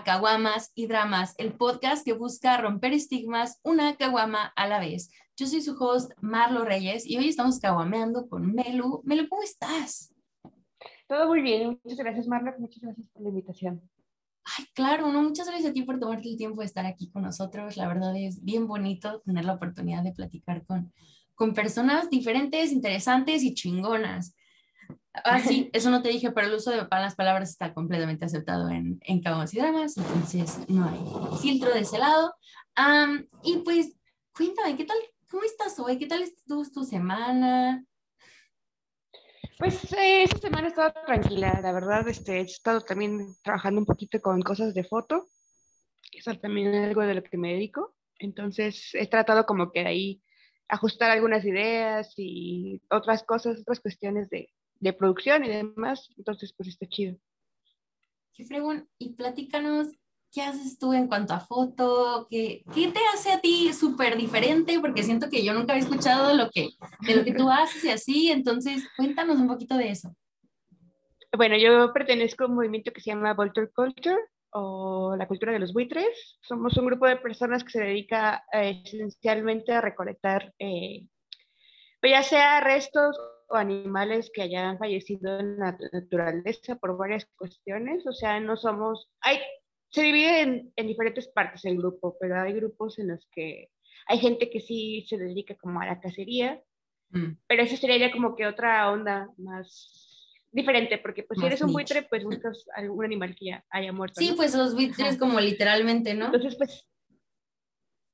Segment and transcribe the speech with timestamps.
[0.00, 5.10] A Caguamas y Dramas, el podcast que busca romper estigmas una caguama a la vez.
[5.36, 9.02] Yo soy su host, Marlo Reyes, y hoy estamos caguameando con Melu.
[9.04, 10.14] Melu, ¿cómo estás?
[11.06, 13.82] Todo muy bien, muchas gracias Marlo, muchas gracias por la invitación.
[14.42, 17.20] Ay, claro, no, muchas gracias a ti por tomarte el tiempo de estar aquí con
[17.20, 17.76] nosotros.
[17.76, 20.94] La verdad es bien bonito tener la oportunidad de platicar con,
[21.34, 24.34] con personas diferentes, interesantes y chingonas.
[25.24, 28.68] Ah, sí, eso no te dije, pero el uso de las palabras está completamente aceptado
[28.68, 32.34] en, en y Dramas, entonces no hay filtro de ese lado.
[33.42, 33.94] y pues,
[34.34, 34.98] cuéntame, ¿qué tal?
[35.30, 35.98] ¿Cómo estás hoy?
[35.98, 37.84] ¿Qué tal estuvo tu semana?
[39.58, 43.86] Pues eh, esta semana he estado tranquila, la verdad, este, he estado también trabajando un
[43.86, 45.28] poquito con cosas de foto,
[46.10, 50.22] que es también algo de lo que me dedico, entonces he tratado como que ahí
[50.66, 54.48] ajustar algunas ideas y otras cosas, otras cuestiones de,
[54.80, 56.10] de producción y demás.
[56.16, 57.16] Entonces, pues está chido.
[58.34, 58.88] Qué fregón.
[58.98, 59.88] Y platícanos,
[60.32, 62.26] ¿qué haces tú en cuanto a foto?
[62.30, 64.80] ¿Qué, qué te hace a ti súper diferente?
[64.80, 66.70] Porque siento que yo nunca había escuchado lo que,
[67.00, 68.30] de lo que tú haces y así.
[68.30, 70.14] Entonces, cuéntanos un poquito de eso.
[71.36, 74.18] Bueno, yo pertenezco a un movimiento que se llama Vulture Culture
[74.52, 76.38] o la cultura de los buitres.
[76.42, 81.04] Somos un grupo de personas que se dedica eh, esencialmente a recolectar, eh,
[82.00, 83.16] pues ya sea restos
[83.50, 89.10] o animales que hayan fallecido en la naturaleza por varias cuestiones, o sea, no somos,
[89.20, 89.38] hay,
[89.90, 93.70] se divide en, en, diferentes partes el grupo, pero hay grupos en los que
[94.06, 96.62] hay gente que sí se dedica como a la cacería,
[97.10, 97.32] mm.
[97.48, 100.08] pero eso sería ya como que otra onda más
[100.52, 104.20] diferente, porque pues si eres un buitre, pues buscas algún animal que ya haya muerto.
[104.20, 106.26] Sí, pues los buitres como literalmente, ¿no?
[106.26, 106.86] Entonces, pues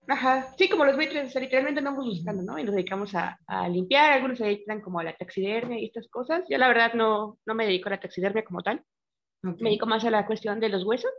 [0.09, 2.59] Ajá, sí, como los buitres, literalmente andamos buscando, ¿no?
[2.59, 6.09] Y nos dedicamos a, a, limpiar, algunos se dedican como a la taxidermia y estas
[6.09, 6.45] cosas.
[6.49, 8.85] Yo la verdad no, no me dedico a la taxidermia como tal,
[9.43, 11.13] me dedico más a la cuestión de los huesos.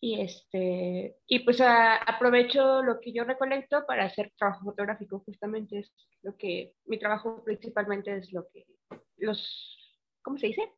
[0.00, 5.92] Y, este, y pues aprovecho lo que yo recolecto para hacer trabajo fotográfico, justamente es
[6.22, 8.66] lo que, mi trabajo principalmente es lo que,
[9.16, 9.78] los,
[10.20, 10.70] ¿cómo se dice?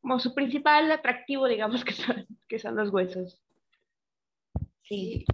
[0.00, 3.42] Como su principal atractivo, digamos, que son, que son los huesos.
[4.84, 5.26] Sí.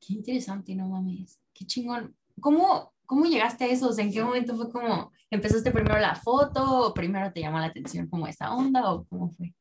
[0.00, 1.40] Qué interesante, no mames.
[1.52, 2.14] Qué chingón.
[2.40, 3.88] ¿Cómo, cómo llegaste a eso?
[3.88, 7.58] O sea, ¿en qué momento fue como, empezaste primero la foto o primero te llamó
[7.58, 9.54] la atención como esa onda o cómo fue?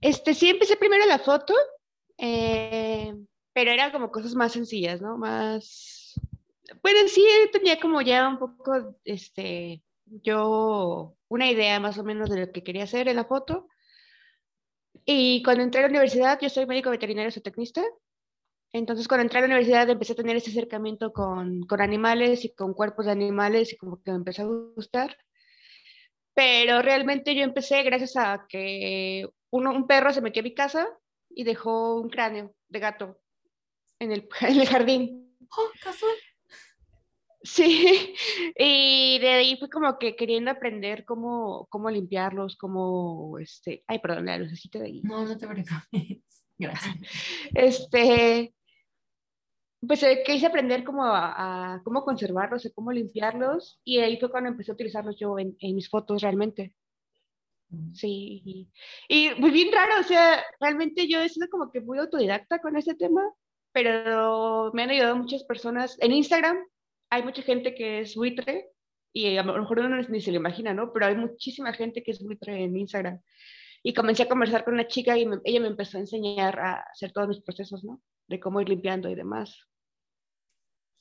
[0.00, 1.54] Este, sí, empecé primero la foto,
[2.18, 3.14] eh,
[3.52, 5.18] pero era como cosas más sencillas, ¿no?
[5.18, 6.14] Más,
[6.82, 12.46] bueno, sí, tenía como ya un poco, este, yo, una idea más o menos de
[12.46, 13.68] lo que quería hacer en la foto.
[15.04, 17.82] Y cuando entré a la universidad, yo soy médico veterinario zootecnista,
[18.72, 22.54] entonces, cuando entré a la universidad empecé a tener ese acercamiento con, con, animales y
[22.54, 25.16] con cuerpos de animales y como que me empezó a gustar.
[26.34, 30.86] Pero realmente yo empecé gracias a que uno, un perro se metió a mi casa
[31.30, 33.20] y dejó un cráneo de gato
[33.98, 35.36] en el, en el jardín.
[35.56, 36.14] ¡Oh, casual!
[37.42, 38.14] Sí,
[38.58, 44.26] y de ahí fui como que queriendo aprender cómo, cómo limpiarlos, cómo, este, ay, perdón,
[44.26, 45.00] la lucecita de ahí.
[45.02, 45.84] No, no te preocupes.
[46.58, 46.96] Gracias.
[47.54, 48.52] Este,
[49.86, 54.50] pues eh, quise aprender cómo a, cómo conservarlos, a cómo limpiarlos, y ahí fue cuando
[54.50, 56.74] empecé a utilizarlos yo en, en mis fotos realmente.
[57.92, 58.68] Sí, y,
[59.08, 62.76] y muy bien raro, o sea, realmente yo he sido como que muy autodidacta con
[62.76, 63.22] ese tema,
[63.72, 65.96] pero me han ayudado muchas personas.
[66.00, 66.58] En Instagram
[67.10, 68.70] hay mucha gente que es buitre,
[69.12, 70.92] y a lo mejor uno ni se lo imagina, ¿no?
[70.92, 73.20] Pero hay muchísima gente que es buitre en Instagram.
[73.82, 77.12] Y comencé a conversar con una chica y ella me empezó a enseñar a hacer
[77.12, 78.00] todos mis procesos, ¿no?
[78.28, 79.66] De cómo ir limpiando y demás.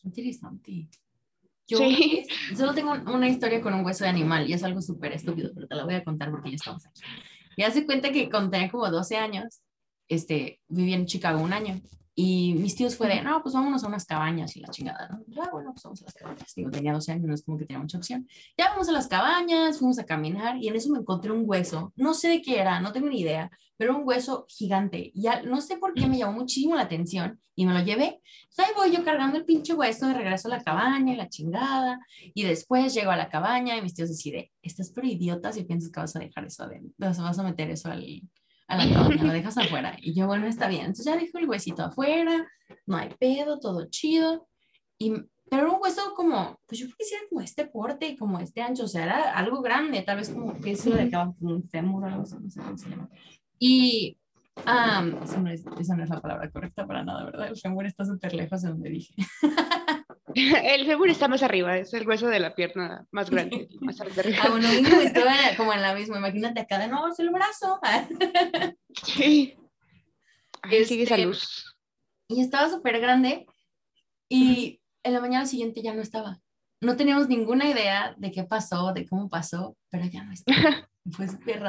[0.04, 0.90] Interesante.
[1.68, 2.26] Yo sí.
[2.56, 5.68] solo tengo una historia con un hueso de animal y es algo súper estúpido, pero
[5.68, 7.02] te la voy a contar porque ya estamos aquí.
[7.58, 9.62] Y hace cuenta que cuando tenía como 12 años,
[10.08, 11.82] este, viví en Chicago un año
[12.20, 15.24] y mis tíos fue de, no, pues vámonos a unas cabañas y la chingada, ¿no?
[15.28, 16.52] Ya, bueno, pues vamos a las cabañas.
[16.56, 18.28] Digo, tenía 12 años, no es como que tenía mucha opción.
[18.58, 21.94] Ya vamos a las cabañas, fuimos a caminar y en eso me encontré un hueso.
[21.96, 25.12] No sé de qué era, no tengo ni idea, pero un hueso gigante.
[25.14, 28.20] Ya no sé por qué me llamó muchísimo la atención y me lo llevé.
[28.50, 31.30] Entonces ahí voy yo cargando el pinche hueso de regreso a la cabaña y la
[31.30, 32.00] chingada.
[32.34, 35.92] Y después llego a la cabaña y mis tíos deciden, estás por idiota si piensas
[35.92, 38.04] que vas a dejar eso adentro, vas a meter eso al
[38.68, 39.98] a la cabaña, lo dejas afuera.
[40.02, 40.82] Y yo, bueno, está bien.
[40.82, 42.48] Entonces ya dejo el huesito afuera,
[42.86, 44.48] no hay pedo, todo chido.
[44.98, 45.14] Y,
[45.50, 48.62] pero un hueso como, pues yo creo que era como este porte y como este
[48.62, 52.04] ancho, o sea, era algo grande, tal vez como que eso de como un fémur
[52.04, 53.10] o algo así, no sé cómo se llama.
[53.58, 54.18] Y
[54.58, 57.48] um, esa, no es, esa no es la palabra correcta para nada, ¿verdad?
[57.48, 59.14] El fémur está súper lejos de donde dije.
[60.36, 64.38] El fémur está más arriba, es el hueso de la pierna más grande, más arriba.
[64.42, 64.68] Ah, bueno,
[65.04, 67.80] estaba como en la misma, imagínate acá de no, es el brazo.
[69.04, 69.58] Sí.
[70.86, 71.78] sigue esa este, luz.
[72.30, 73.46] Y estaba súper grande
[74.30, 76.40] y en la mañana siguiente ya no estaba.
[76.80, 80.90] No teníamos ninguna idea de qué pasó, de cómo pasó, pero ya no estaba.
[81.12, 81.64] Fue súper.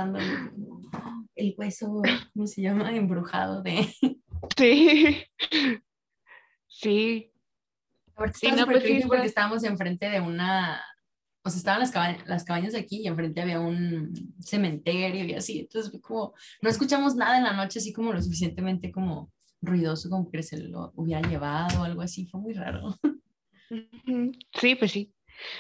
[1.35, 2.03] El hueso,
[2.35, 2.95] ¿cómo se llama?
[2.95, 3.89] Embrujado de...
[4.57, 5.25] Sí.
[6.67, 7.33] Sí.
[8.35, 10.83] Sí, no, pues porque estábamos enfrente de una,
[11.43, 15.35] o sea, estaban las, cabañas, las cabañas de aquí y enfrente había un cementerio y
[15.35, 20.09] así, entonces como, no escuchamos nada en la noche así como lo suficientemente como ruidoso
[20.09, 22.95] como que se lo hubiera llevado o algo así, fue muy raro.
[24.59, 25.13] Sí, pues sí.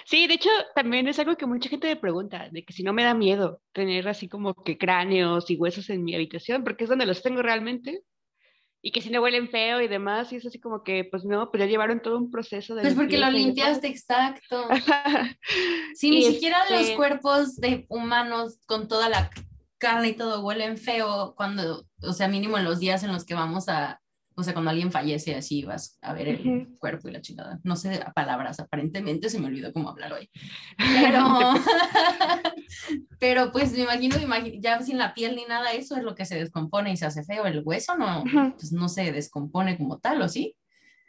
[0.05, 2.93] Sí, de hecho, también es algo que mucha gente me pregunta, de que si no
[2.93, 6.91] me da miedo tener así como que cráneos y huesos en mi habitación, porque es
[6.91, 8.03] donde los tengo realmente,
[8.81, 11.51] y que si no huelen feo y demás, y es así como que, pues no,
[11.51, 12.83] pero ya llevaron todo un proceso de...
[12.83, 14.69] Pues porque lo limpiaste, exacto.
[15.95, 19.31] sí, ni siquiera los este cuerpos de humanos con toda la
[19.79, 23.35] carne y todo huelen feo cuando, o sea, mínimo en los días en los que
[23.35, 24.01] vamos a,
[24.39, 27.59] o sea, cuando alguien fallece así vas a ver el cuerpo y la chingada.
[27.65, 30.31] No sé palabras, aparentemente se me olvidó cómo hablar hoy.
[30.79, 31.25] Pero,
[33.19, 34.17] pero pues me imagino,
[34.61, 37.25] ya sin la piel ni nada, eso es lo que se descompone y se hace
[37.25, 37.47] feo.
[37.47, 40.55] El hueso no, pues no se descompone como tal, ¿o sí?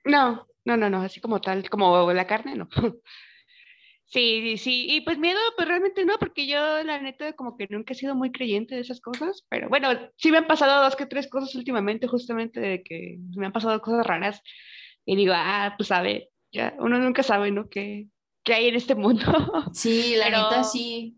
[0.06, 2.68] No, no, no, no, así como tal, como la carne, no.
[4.10, 7.94] Sí, sí, y pues miedo, pues realmente no, porque yo la neta como que nunca
[7.94, 11.06] he sido muy creyente de esas cosas, pero bueno, sí me han pasado dos que
[11.06, 14.42] tres cosas últimamente, justamente de que me han pasado cosas raras
[15.06, 17.70] y digo, ah, pues sabe, ya, uno nunca sabe, ¿no?
[17.70, 18.08] ¿Qué,
[18.44, 19.24] qué hay en este mundo?
[19.74, 21.16] Sí, la neta sí.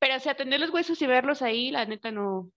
[0.00, 2.50] Pero o sea, tener los huesos y verlos ahí, la neta no,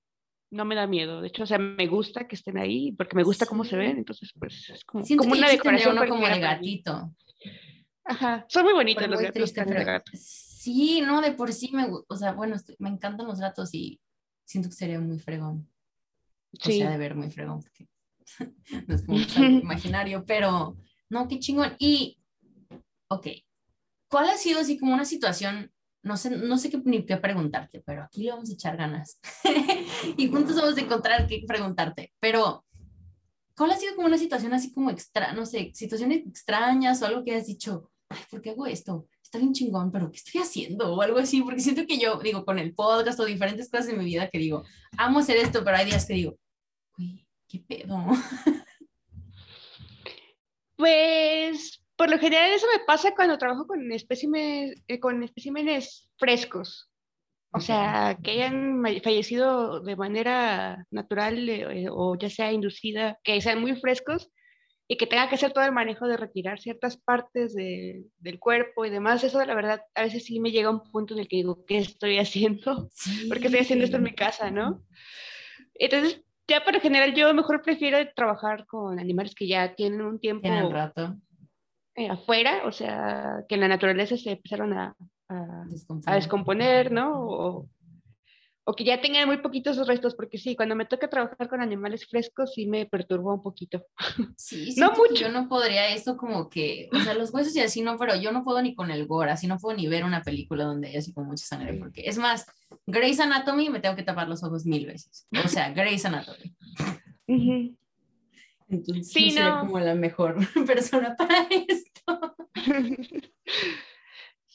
[0.49, 1.21] no me da miedo.
[1.21, 3.99] De hecho, o sea, me gusta que estén ahí porque me gusta cómo se ven,
[3.99, 5.95] entonces pues es como, como una decoración.
[6.07, 7.11] como de gatito.
[8.11, 10.11] Ajá, son muy bonitos los gatos.
[10.13, 14.01] Sí, no, de por sí me, o sea, bueno, me encantan los gatos y
[14.43, 15.69] siento que sería muy fregón.
[16.61, 16.73] Sí.
[16.73, 17.87] O sea, de ver muy fregón, porque
[18.87, 19.25] no es como un
[19.61, 20.77] imaginario, pero
[21.09, 21.73] no, qué chingón.
[21.79, 22.19] Y,
[23.07, 23.27] ok,
[24.09, 25.71] ¿cuál ha sido así como una situación,
[26.03, 29.21] no sé, no sé qué, ni qué preguntarte, pero aquí le vamos a echar ganas.
[30.17, 32.65] y juntos vamos a encontrar qué preguntarte, pero
[33.55, 37.23] ¿cuál ha sido como una situación así como extra, no sé, situaciones extrañas o algo
[37.23, 39.07] que hayas dicho, ay, ¿por qué hago esto?
[39.23, 40.93] Está bien chingón, pero ¿qué estoy haciendo?
[40.93, 43.99] O algo así, porque siento que yo, digo, con el podcast o diferentes cosas en
[43.99, 44.63] mi vida que digo,
[44.97, 46.37] amo hacer esto, pero hay días que digo,
[46.97, 47.97] uy, ¿qué pedo?
[50.75, 56.89] Pues, por lo general eso me pasa cuando trabajo con especímenes, eh, con especímenes frescos.
[57.53, 63.61] O sea, que hayan fallecido de manera natural eh, o ya sea inducida, que sean
[63.61, 64.31] muy frescos
[64.91, 68.83] y que tenga que hacer todo el manejo de retirar ciertas partes de, del cuerpo
[68.83, 71.29] y demás, eso la verdad a veces sí me llega a un punto en el
[71.29, 72.89] que digo, ¿qué estoy haciendo?
[73.29, 74.83] Porque estoy haciendo esto en mi casa, ¿no?
[75.75, 80.49] Entonces, ya para general yo mejor prefiero trabajar con animales que ya tienen un tiempo
[80.69, 81.15] rato.
[81.95, 84.93] Eh, afuera, o sea, que en la naturaleza se empezaron a,
[85.29, 87.13] a, descomponer, ¿no?
[87.17, 87.69] O,
[88.63, 92.07] o que ya tengan muy poquitos restos, porque sí, cuando me toca trabajar con animales
[92.07, 93.85] frescos sí me perturba un poquito.
[94.37, 95.15] Sí, no mucho.
[95.15, 98.31] Yo no podría eso como que, o sea, los huesos y así no, pero yo
[98.31, 100.97] no puedo ni con el gore, así no puedo ni ver una película donde hay
[100.97, 102.45] así con mucha sangre, porque es más,
[102.85, 105.27] Grey's Anatomy me tengo que tapar los ojos mil veces.
[105.43, 106.55] O sea, Grey's Anatomy.
[108.69, 112.35] Entonces sí, no, como la mejor persona para esto.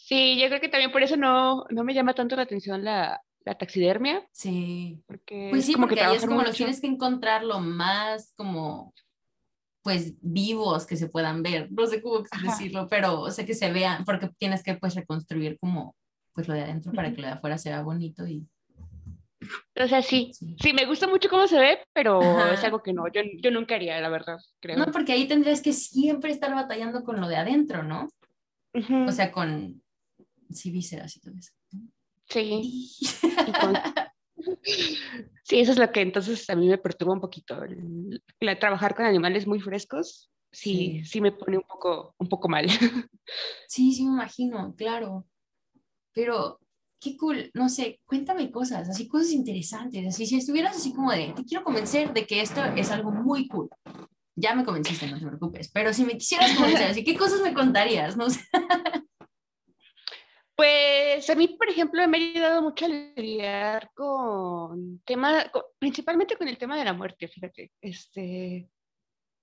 [0.09, 3.21] Sí, yo creo que también por eso no, no me llama tanto la atención la,
[3.47, 4.27] la taxidermia.
[4.33, 5.03] Sí.
[5.07, 8.35] Porque pues sí, como porque que ahí es como los tienes que encontrar lo más
[8.37, 8.93] como
[9.83, 13.73] pues vivos que se puedan ver, no sé cómo decirlo, pero o sea que se
[13.73, 15.95] vean, porque tienes que pues reconstruir como
[16.33, 18.45] pues lo de adentro para que lo de afuera sea bonito y...
[19.81, 23.07] O sea, sí, sí, me gusta mucho cómo se ve, pero es algo que no,
[23.07, 24.77] yo, yo nunca haría, la verdad, creo.
[24.77, 28.09] No, porque ahí tendrías que siempre estar batallando con lo de adentro, ¿no?
[29.07, 29.83] O sea, con,
[30.51, 31.53] sí, vísceras y todo eso.
[32.29, 32.91] Sí.
[35.45, 37.59] sí, eso es lo que entonces a mí me perturba un poquito.
[38.61, 42.67] trabajar con animales muy frescos, sí, sí, me pone un poco, un poco mal.
[43.69, 45.27] Sí, sí, me imagino, claro.
[46.13, 46.61] Pero
[47.01, 51.33] qué cool, no sé, cuéntame cosas, así cosas interesantes, así si estuvieras así como de,
[51.35, 53.69] te quiero convencer de que esto es algo muy cool.
[54.37, 57.53] Ya me convenciste, no te preocupes, pero si me quisieras convencer, así, ¿qué cosas me
[57.53, 58.17] contarías?
[58.17, 58.41] No sé.
[60.57, 66.49] Pues a mí, por ejemplo, me ha ayudado mucho a lidiar con temas, principalmente con
[66.49, 67.73] el tema de la muerte, fíjate.
[67.83, 68.67] Este,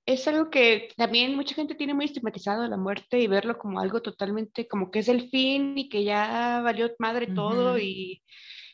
[0.07, 4.01] es algo que también mucha gente tiene muy estigmatizado la muerte y verlo como algo
[4.01, 8.23] totalmente, como que es el fin y que ya valió madre todo y,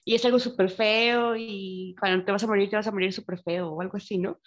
[0.05, 3.11] y es algo súper feo y cuando te vas a morir te vas a morir
[3.11, 4.39] súper feo o algo así, ¿no?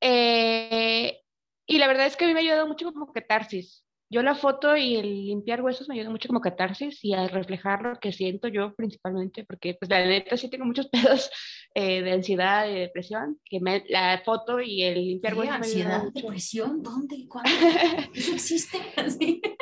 [0.00, 1.20] Eh,
[1.66, 3.85] y la verdad es que a mí me ha ayudado mucho como catarsis.
[4.08, 7.82] Yo la foto y el limpiar huesos me ayuda mucho como catarsis y a reflejar
[7.82, 11.30] lo que siento yo principalmente, porque pues la neta sí tengo muchos pedos
[11.74, 16.82] eh, de ansiedad, de depresión, que me, la foto y el limpiar huesos ansiedad, depresión?
[16.82, 17.26] ¿Dónde?
[17.28, 17.50] ¿Cuándo?
[18.14, 18.78] ¿Eso existe?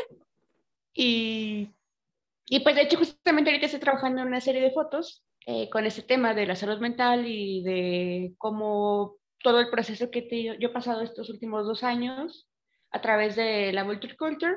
[0.94, 1.70] y,
[2.46, 5.86] y pues de hecho justamente ahorita estoy trabajando en una serie de fotos eh, con
[5.86, 10.26] ese tema de la salud mental y de cómo todo el proceso que
[10.58, 12.46] yo he pasado estos últimos dos años
[12.94, 14.54] a través de la multiculture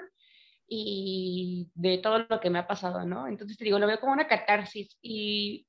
[0.68, 3.28] y de todo lo que me ha pasado, ¿no?
[3.28, 5.66] Entonces te digo, lo veo como una catarsis y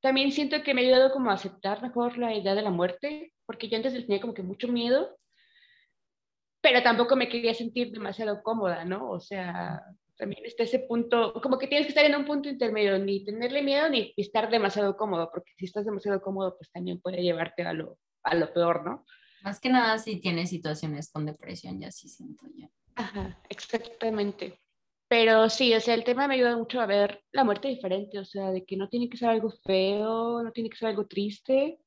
[0.00, 3.34] también siento que me ha ayudado como a aceptar mejor la idea de la muerte,
[3.44, 5.18] porque yo antes tenía como que mucho miedo,
[6.62, 9.10] pero tampoco me quería sentir demasiado cómoda, ¿no?
[9.10, 9.82] O sea,
[10.16, 13.62] también está ese punto, como que tienes que estar en un punto intermedio, ni tenerle
[13.62, 17.74] miedo ni estar demasiado cómodo, porque si estás demasiado cómodo, pues también puede llevarte a
[17.74, 19.04] lo, a lo peor, ¿no?
[19.42, 22.68] Más que nada si tienes situaciones con depresión, ya sí siento yo.
[22.96, 24.60] Ajá, exactamente.
[25.08, 28.24] Pero sí, o sea, el tema me ayuda mucho a ver la muerte diferente, o
[28.24, 31.78] sea, de que no tiene que ser algo feo, no tiene que ser algo triste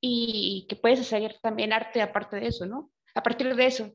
[0.00, 2.90] y que puedes hacer también arte aparte de eso, ¿no?
[3.14, 3.92] A partir de eso.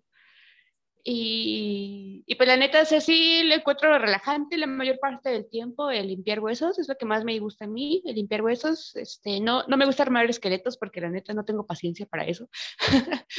[1.08, 5.92] Y, y, pues la neta, es así, le encuentro relajante la mayor parte del tiempo,
[5.92, 8.96] el limpiar huesos, es lo que más me gusta a mí, el limpiar huesos.
[8.96, 12.50] Este, no, no me gusta armar esqueletos porque la neta no tengo paciencia para eso.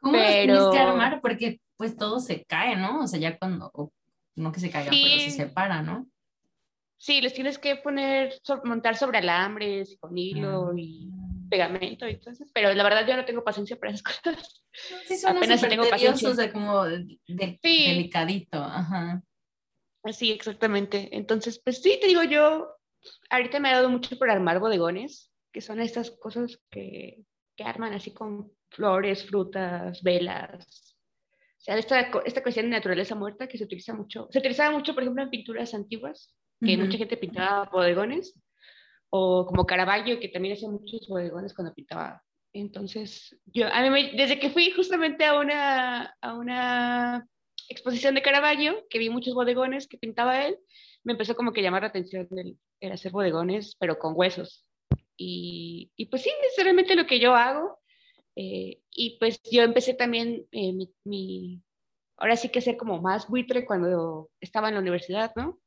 [0.00, 0.54] ¿Cómo Pero...
[0.54, 1.20] los tienes que armar?
[1.20, 3.02] Porque pues todo se cae, ¿no?
[3.02, 3.70] O sea, ya cuando,
[4.34, 6.08] no que se caiga, pero se separa, ¿no?
[6.96, 10.74] Sí, les tienes que poner, montar sobre alambres con hilo ah.
[10.76, 11.08] y
[11.52, 14.64] pegamento y entonces, pero la verdad yo no tengo paciencia para esas cosas.
[15.06, 16.30] Sí, son Apenas tengo paciencia.
[16.30, 16.84] O sea, como
[17.28, 19.22] delicadito, ajá.
[20.10, 21.10] Sí, exactamente.
[21.12, 22.68] Entonces, pues sí, te digo yo,
[23.28, 27.22] ahorita me ha dado mucho por armar bodegones, que son estas cosas que,
[27.54, 30.96] que arman así con flores, frutas, velas.
[31.58, 34.94] O sea, esta, esta cuestión de naturaleza muerta que se utiliza mucho, se utilizaba mucho,
[34.94, 38.34] por ejemplo, en pinturas antiguas, que mucha gente pintaba bodegones
[39.14, 42.22] o como Caravaggio, que también hacía muchos bodegones cuando pintaba.
[42.54, 47.28] Entonces, yo, a mí desde que fui justamente a una, a una
[47.68, 50.56] exposición de Caravaggio, que vi muchos bodegones que pintaba él,
[51.04, 54.66] me empezó como que llamar la atención el, el hacer bodegones, pero con huesos.
[55.18, 57.80] Y, y, pues sí, necesariamente lo que yo hago.
[58.34, 61.62] Eh, y pues yo empecé también eh, mi, mi,
[62.16, 65.60] ahora sí que ser como más buitre cuando estaba en la universidad, ¿no?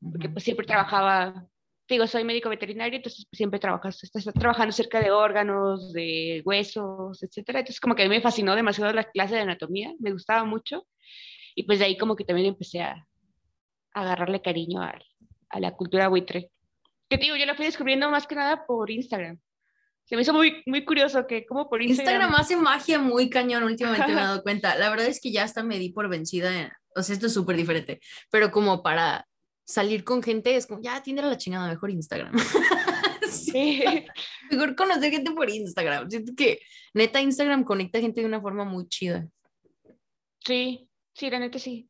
[0.00, 1.46] Porque pues siempre trabajaba
[1.88, 7.60] digo, soy médico veterinario, entonces siempre trabajas, estás trabajando cerca de órganos, de huesos, etcétera.
[7.60, 10.86] Entonces como que a mí me fascinó demasiado la clase de anatomía, me gustaba mucho.
[11.54, 13.04] Y pues de ahí como que también empecé a,
[13.94, 14.96] agarrarle cariño a,
[15.48, 16.50] a, la cultura buitre.
[17.08, 19.40] Que digo, yo la fui descubriendo más que nada por Instagram.
[20.04, 22.14] Se me hizo muy, muy curioso que como por Instagram...
[22.14, 24.76] Instagram hace magia muy cañón, últimamente me he dado cuenta.
[24.76, 27.56] La verdad es que ya hasta me di por vencida, o sea, esto es súper
[27.56, 29.26] diferente, pero como para
[29.68, 32.32] salir con gente es como, ya, tiene la chingada, mejor Instagram.
[33.30, 33.82] sí.
[34.50, 36.08] Mejor conocer gente por Instagram.
[36.08, 36.60] Siento que
[36.94, 39.28] neta Instagram conecta gente de una forma muy chida.
[40.40, 41.86] Sí, sí, la neta sí.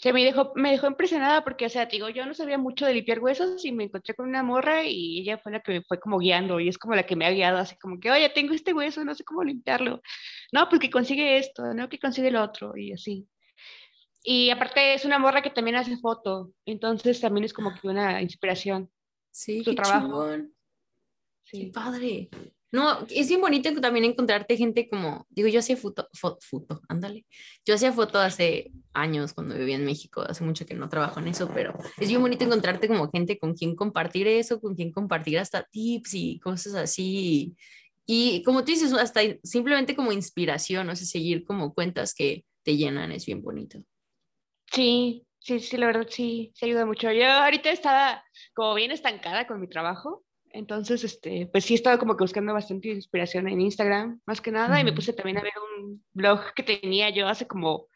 [0.00, 2.94] Se me dejó, me dejó impresionada porque, o sea, digo, yo no sabía mucho de
[2.94, 6.00] limpiar huesos y me encontré con una morra y ella fue la que me fue
[6.00, 8.54] como guiando y es como la que me ha guiado, así como que, oye, tengo
[8.54, 10.02] este hueso, no sé cómo limpiarlo.
[10.50, 13.28] No, pues que consigue esto, no, que consigue lo otro y así.
[14.24, 18.22] Y aparte es una morra que también hace foto, entonces también es como que una
[18.22, 18.90] inspiración.
[19.32, 20.26] Sí, su trabajo.
[21.42, 21.66] Sí.
[21.66, 22.28] Qué padre.
[22.72, 27.26] No, es bien bonito también encontrarte gente como, digo, yo hacía foto, foto, ándale.
[27.66, 31.28] Yo hacía foto hace años cuando vivía en México, hace mucho que no trabajo en
[31.28, 35.38] eso, pero es bien bonito encontrarte como gente con quien compartir eso, con quien compartir
[35.38, 37.54] hasta tips y cosas así.
[38.06, 42.78] Y como tú dices, hasta simplemente como inspiración, o sea, seguir como cuentas que te
[42.78, 43.84] llenan, es bien bonito.
[44.72, 47.10] Sí, sí, sí, la verdad sí, sí ayuda mucho.
[47.12, 48.24] Yo ahorita estaba
[48.54, 52.52] como bien estancada con mi trabajo, entonces, este, pues sí he estado como que buscando
[52.52, 56.52] bastante inspiración en Instagram, más que nada, y me puse también a ver un blog
[56.54, 57.88] que tenía yo hace como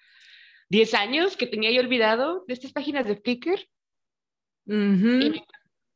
[0.71, 3.69] 10 años, que tenía yo olvidado, de estas páginas de Flickr.
[4.67, 5.45] Y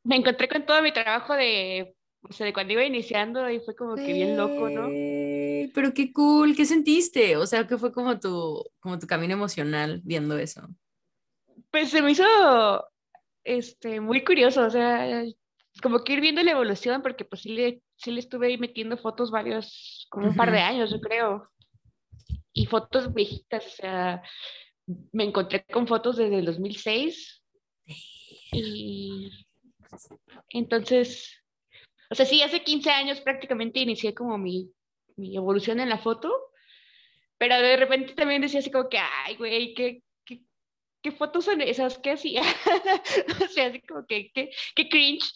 [0.05, 3.75] me, encontré con todo mi trabajo de, o sea, de cuando iba iniciando y fue
[3.75, 4.89] como que bien loco, ¿no?
[5.75, 7.37] Pero qué cool, ¿qué sentiste?
[7.37, 10.69] O sea, ¿qué fue como tu, como tu camino emocional viendo eso?
[11.71, 12.25] Pues se me hizo
[13.45, 15.25] este, muy curioso, o sea,
[15.83, 18.97] como que ir viendo la evolución, porque pues sí le, sí le estuve ahí metiendo
[18.97, 21.50] fotos varios, como un par de años, yo creo.
[22.53, 24.23] Y fotos viejitas, o sea,
[25.12, 27.43] me encontré con fotos desde el 2006
[28.53, 29.31] y
[30.49, 31.43] Entonces,
[32.11, 34.71] o sea, sí, hace 15 años prácticamente inicié como mi,
[35.21, 36.33] mi evolución en la foto,
[37.39, 40.43] pero de repente también decía así como que, ay, güey, qué, qué,
[41.03, 42.43] qué fotos son esas, ¿qué hacía?
[43.45, 45.33] o sea, así como que, qué, qué cringe.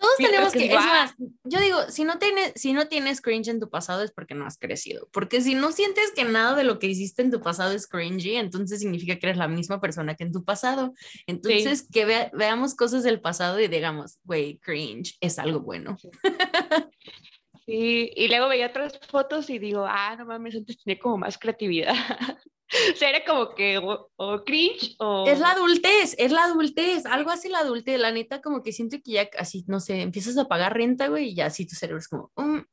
[0.00, 3.60] Todos tenemos que, es más, yo digo, si no, tienes, si no tienes cringe en
[3.60, 6.78] tu pasado es porque no has crecido, porque si no sientes que nada de lo
[6.78, 10.24] que hiciste en tu pasado es cringy, entonces significa que eres la misma persona que
[10.24, 10.94] en tu pasado.
[11.26, 15.98] Entonces, que veamos cosas del pasado y digamos, güey, cringe es algo bueno.
[15.98, 16.08] Sí,
[17.72, 21.94] y luego veía otras fotos y digo, ah, no mames, antes tenía como más creatividad.
[22.92, 25.26] o sea, era como que o, cringe o...
[25.26, 28.96] Es la adultez, es la adultez, algo así la adultez, la neta como que siento
[29.04, 31.98] que ya así, no sé, empiezas a pagar renta, güey, y ya así tu cerebro
[31.98, 32.64] es como, um,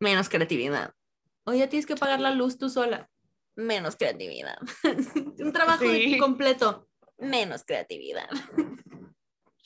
[0.00, 0.92] menos creatividad.
[1.44, 3.10] O ya tienes que pagar la luz tú sola,
[3.54, 4.58] menos creatividad.
[5.38, 5.84] Un trabajo
[6.18, 8.28] completo, menos creatividad.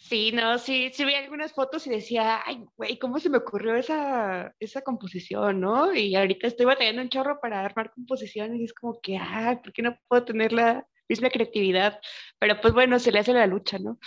[0.09, 3.75] Sí, no, sí, sí vi algunas fotos y decía, ay, güey, ¿cómo se me ocurrió
[3.75, 5.95] esa, esa composición, no?
[5.95, 9.71] Y ahorita estoy batallando un chorro para armar composiciones y es como que, ah, ¿por
[9.75, 12.01] qué no puedo tener la misma creatividad?
[12.39, 13.99] Pero pues bueno, se le hace la lucha, ¿no?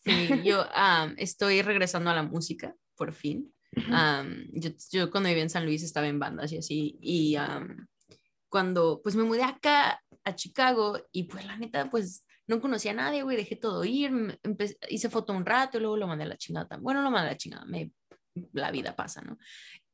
[0.00, 0.64] Sí, yo
[1.18, 3.54] estoy regresando a la música, por fin.
[3.76, 7.36] yo, yo, cuando vivía en San Luis estaba en bandas y así, y
[8.48, 12.94] cuando pues me mudé acá a Chicago y pues la neta, pues no conocía a
[12.94, 14.38] nadie, güey, dejé todo ir,
[14.88, 16.76] hice foto un rato y luego lo mandé a la chingada.
[16.78, 17.92] Bueno, lo mandé a la chingada, me,
[18.52, 19.38] la vida pasa, ¿no?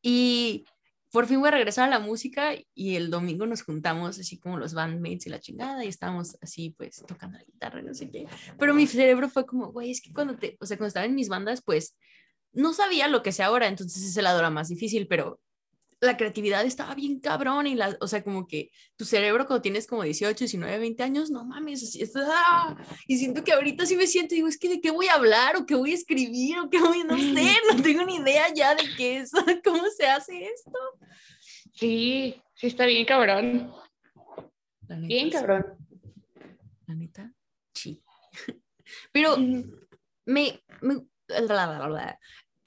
[0.02, 0.64] Y
[1.10, 4.58] por fin voy a regresar a la música y el domingo nos juntamos así como
[4.58, 8.26] los bandmates y la chingada y estábamos así pues tocando la guitarra, no sé qué.
[8.58, 11.14] Pero mi cerebro fue como, güey, es que cuando te, o sea, cuando estaba en
[11.14, 11.96] mis bandas, pues
[12.52, 15.40] no sabía lo que sé ahora, entonces es era más difícil, pero
[16.00, 19.86] la creatividad estaba bien cabrón y la, o sea, como que tu cerebro cuando tienes
[19.86, 22.76] como 18, 19, 20 años, no mames, así es, ¡ah!
[23.06, 25.56] y siento que ahorita sí me siento, digo, es que de qué voy a hablar
[25.56, 28.74] o qué voy a escribir o qué voy, no sé, no tengo ni idea ya
[28.74, 29.30] de qué es,
[29.64, 30.78] cómo se hace esto.
[31.72, 33.72] Sí, sí está bien cabrón.
[34.88, 35.66] bien cabrón.
[36.86, 37.32] La neta,
[37.74, 38.02] sí.
[39.12, 41.06] Pero me, me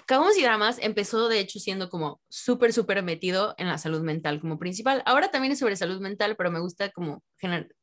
[0.05, 4.39] Cagamos y Dramas empezó de hecho siendo como súper, súper metido en la salud mental
[4.39, 5.01] como principal.
[5.05, 7.23] Ahora también es sobre salud mental, pero me gusta como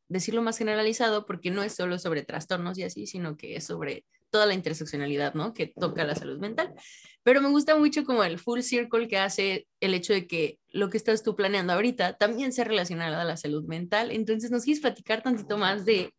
[0.08, 4.04] decirlo más generalizado porque no es solo sobre trastornos y así, sino que es sobre
[4.30, 5.54] toda la interseccionalidad, ¿no?
[5.54, 6.74] Que toca la salud mental.
[7.22, 10.90] Pero me gusta mucho como el full circle que hace el hecho de que lo
[10.90, 14.10] que estás tú planeando ahorita también sea relacionado a la salud mental.
[14.10, 16.12] Entonces, ¿nos quieres platicar tantito más de,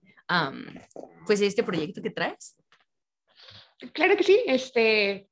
[1.26, 2.56] pues, este proyecto que traes?
[3.94, 4.40] Claro que sí.
[4.46, 5.28] Este,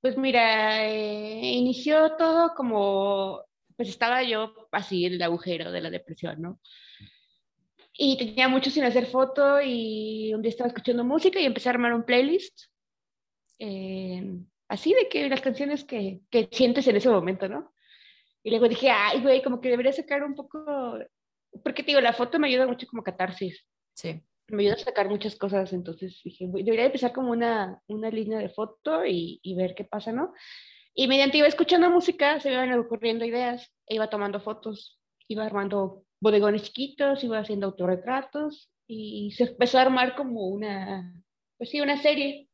[0.00, 3.44] pues mira, eh, inició todo como,
[3.76, 6.60] pues estaba yo así en el agujero de la depresión, ¿no?
[7.92, 11.72] Y tenía mucho sin hacer foto y un día estaba escuchando música y empecé a
[11.72, 12.66] armar un playlist.
[13.58, 17.74] Eh, así de que las canciones que, que sientes en ese momento, ¿no?
[18.42, 20.98] Y luego dije, ay, güey, como que debería sacar un poco,
[21.62, 23.66] porque te digo, la foto me ayuda mucho como catarsis.
[23.92, 28.38] Sí me ayuda a sacar muchas cosas, entonces dije, debería empezar como una, una línea
[28.38, 30.32] de foto y, y, ver qué pasa, ¿no?
[30.94, 35.44] Y mediante iba escuchando música, se me iban ocurriendo ideas, e iba tomando fotos, iba
[35.44, 41.14] armando bodegones chiquitos, iba haciendo autorretratos y se empezó a armar como una,
[41.56, 42.48] pues sí, una serie.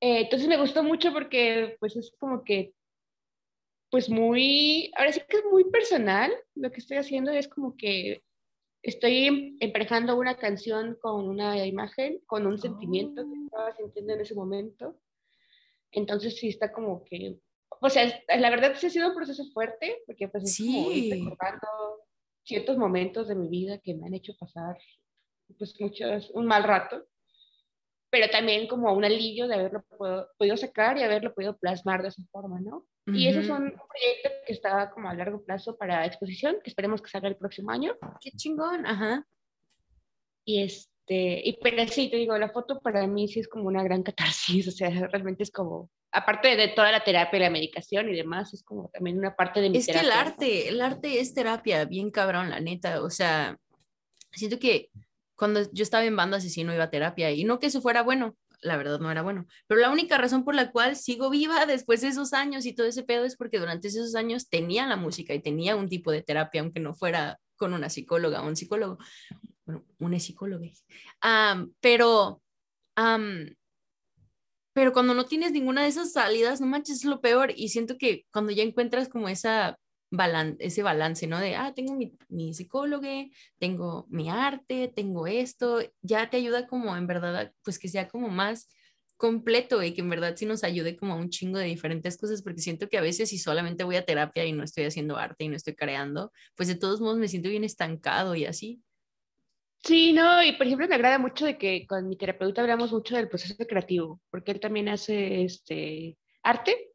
[0.00, 2.74] Eh, entonces me gustó mucho porque pues es como que,
[3.90, 8.22] pues muy, ahora sí que es muy personal lo que estoy haciendo, es como que
[8.82, 13.44] estoy emparejando una canción con una imagen, con un sentimiento que oh.
[13.44, 15.00] estaba sintiendo en ese momento.
[15.92, 17.40] Entonces sí está como que,
[17.80, 21.10] o sea, la verdad sí ha sido un proceso fuerte, porque pues es sí.
[21.10, 21.68] como recordando
[22.44, 24.76] ciertos momentos de mi vida que me han hecho pasar
[25.58, 27.06] pues muchos, un mal rato
[28.10, 29.84] pero también como un alivio de haberlo
[30.36, 32.86] podido sacar y haberlo podido plasmar de esa forma, ¿no?
[33.14, 37.00] Y eso es un proyecto que está como a largo plazo para exposición, que esperemos
[37.02, 37.96] que salga el próximo año.
[38.20, 39.26] Qué chingón, ajá.
[40.44, 43.82] Y este, y pero sí, te digo, la foto para mí sí es como una
[43.82, 48.08] gran catarsis, o sea, realmente es como, aparte de toda la terapia y la medicación
[48.08, 51.20] y demás, es como también una parte de mi es que el arte, el arte
[51.20, 53.58] es terapia, bien cabrón, la neta, o sea,
[54.32, 54.90] siento que
[55.34, 58.36] cuando yo estaba en banda asesino iba a terapia y no que eso fuera bueno,
[58.62, 62.00] la verdad no era bueno, pero la única razón por la cual sigo viva después
[62.00, 65.34] de esos años y todo ese pedo es porque durante esos años tenía la música
[65.34, 68.98] y tenía un tipo de terapia, aunque no fuera con una psicóloga o un psicólogo,
[69.66, 70.66] bueno, una psicóloga.
[71.80, 72.42] pero,
[74.72, 77.98] pero cuando no tienes ninguna de esas salidas, no manches, es lo peor y siento
[77.98, 79.78] que cuando ya encuentras como esa
[80.58, 81.38] ese balance, ¿no?
[81.38, 83.06] De, ah, tengo mi, mi psicólogo,
[83.58, 88.28] tengo mi arte, tengo esto, ya te ayuda como en verdad, pues que sea como
[88.28, 88.68] más
[89.16, 92.42] completo y que en verdad sí nos ayude como a un chingo de diferentes cosas,
[92.42, 95.44] porque siento que a veces si solamente voy a terapia y no estoy haciendo arte
[95.44, 98.80] y no estoy creando, pues de todos modos me siento bien estancado y así.
[99.82, 103.14] Sí, no, y por ejemplo me agrada mucho de que con mi terapeuta hablamos mucho
[103.14, 106.90] del proceso creativo, porque él también hace este arte.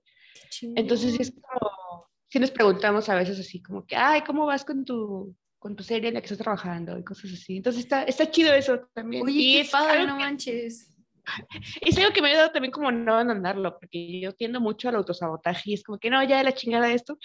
[0.62, 4.86] Entonces es como, si nos preguntamos a veces así como que, ay, ¿cómo vas con
[4.86, 6.98] tu, con tu serie en la que estás trabajando?
[6.98, 7.58] Y cosas así.
[7.58, 9.24] Entonces está, está chido eso también.
[9.24, 10.92] Oye, y qué es padre, no manches.
[11.82, 14.96] Es algo que me ha ayudado también como no andarlo, porque yo tiendo mucho al
[14.96, 17.18] autosabotaje y es como que no, ya de la chingada esto,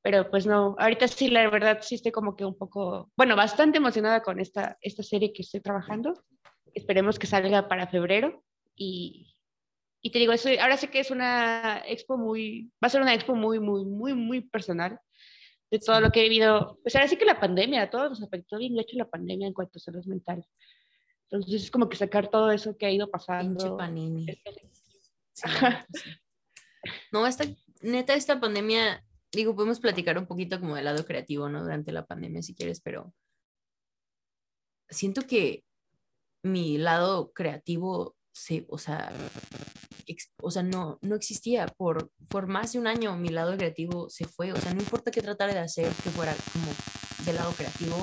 [0.00, 3.78] pero pues no, ahorita sí, la verdad sí estoy como que un poco, bueno, bastante
[3.78, 6.22] emocionada con esta, esta serie que estoy trabajando.
[6.74, 8.42] Esperemos que salga para febrero
[8.76, 9.31] y,
[10.02, 13.14] y te digo, eso, ahora sé que es una expo muy, va a ser una
[13.14, 14.98] expo muy, muy, muy, muy personal
[15.70, 16.80] de todo lo que he vivido.
[16.82, 19.54] Pues ahora sí que la pandemia, a todos nos afectó bien hecho la pandemia en
[19.54, 20.44] cuanto a salud mental.
[21.30, 23.58] Entonces es como que sacar todo eso que ha ido pasando.
[23.58, 24.26] Pinche panini.
[27.12, 27.44] no, esta,
[27.80, 31.62] neta, esta pandemia, digo, podemos platicar un poquito como del lado creativo, ¿no?
[31.62, 33.14] Durante la pandemia, si quieres, pero
[34.90, 35.64] siento que
[36.42, 39.12] mi lado creativo, se, o sea,
[40.42, 41.66] o sea, no, no existía.
[41.66, 44.52] Por, por más de un año mi lado creativo se fue.
[44.52, 46.66] O sea, no importa qué tratara de hacer que fuera como
[47.24, 47.96] del lado creativo,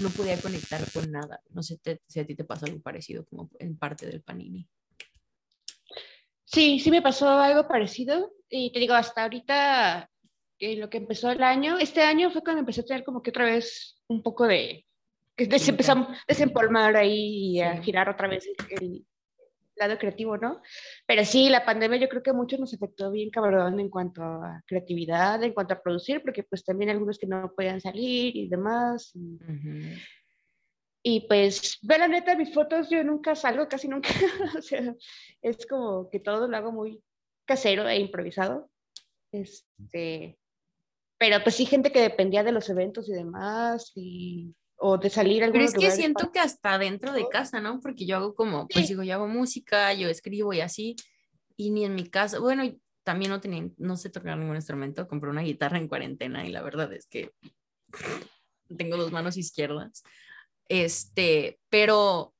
[0.00, 1.40] no podía conectar con nada.
[1.50, 4.68] No sé si a ti te pasó algo parecido como en parte del Panini.
[6.44, 10.10] Sí, sí me pasó algo parecido y te digo, hasta ahorita,
[10.58, 13.30] en lo que empezó el año, este año fue cuando empecé a tener como que
[13.30, 14.86] otra vez un poco de,
[15.36, 19.06] que se empezó a desempolmar ahí y a girar otra vez el,
[19.78, 20.62] lado creativo, ¿no?
[21.06, 24.62] Pero sí, la pandemia yo creo que mucho nos afectó bien cabrón en cuanto a
[24.66, 29.12] creatividad, en cuanto a producir, porque pues también algunos que no podían salir y demás.
[31.02, 34.08] Y, pues, ve la neta, mis fotos yo nunca salgo, casi nunca.
[34.58, 34.94] o sea,
[35.42, 37.02] es como que todo lo hago muy
[37.46, 38.68] casero e improvisado.
[39.32, 40.38] Este,
[41.18, 45.44] pero pues sí, gente que dependía de los eventos y demás, y o de salir
[45.44, 47.80] a Pero es que siento que hasta dentro de casa, ¿no?
[47.80, 50.96] Porque yo hago como, pues digo, yo hago música, yo escribo y así,
[51.56, 52.62] y ni en mi casa, bueno,
[53.02, 56.62] también no tenía, no sé tocar ningún instrumento, compré una guitarra en cuarentena y la
[56.62, 57.32] verdad es que
[58.76, 60.02] tengo dos manos izquierdas.
[60.68, 62.34] Este, pero,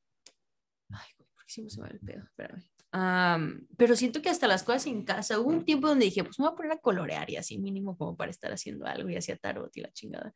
[0.91, 2.23] ay, ¿por qué se me va el pedo?
[2.23, 3.67] Espérame.
[3.77, 6.45] pero siento que hasta las cosas en casa, hubo un tiempo donde dije, pues me
[6.45, 9.37] voy a poner a colorear y así mínimo como para estar haciendo algo y hacía
[9.37, 10.33] tarot y la chingada.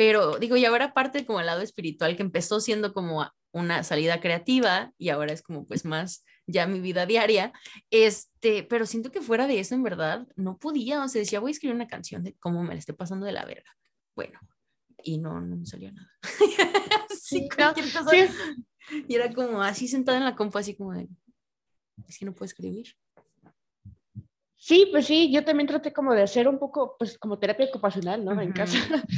[0.00, 4.18] Pero digo, y ahora parte como el lado espiritual que empezó siendo como una salida
[4.18, 7.52] creativa y ahora es como pues más ya mi vida diaria,
[7.90, 11.50] este, pero siento que fuera de eso en verdad no podía, o sea, decía voy
[11.50, 13.76] a escribir una canción de cómo me la esté pasando de la verga.
[14.16, 14.40] Bueno,
[15.04, 16.10] y no, no me salió nada.
[17.20, 17.46] sí,
[19.06, 21.10] Y era como así sentada en la compa, así como de,
[22.08, 22.96] es que no puedo escribir.
[24.62, 28.22] Sí, pues sí, yo también traté como de hacer un poco, pues como terapia ocupacional,
[28.22, 28.38] ¿no?
[28.40, 28.76] En casa.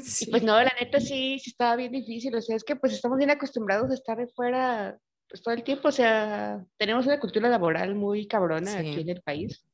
[0.00, 0.30] Sí.
[0.30, 3.18] pues no, la neta sí, sí estaba bien difícil, o sea, es que pues estamos
[3.18, 4.96] bien acostumbrados a estar fuera
[5.28, 9.20] pues, todo el tiempo, o sea, tenemos una cultura laboral muy cabrona aquí en el
[9.20, 9.66] país.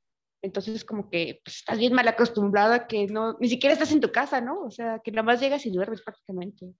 [0.42, 4.00] Entonces, como que pues, estás bien mal acostumbrado a que no, ni siquiera estás en
[4.00, 4.62] tu casa, ¿no?
[4.62, 6.74] O sea, que nada más llegas y duermes prácticamente.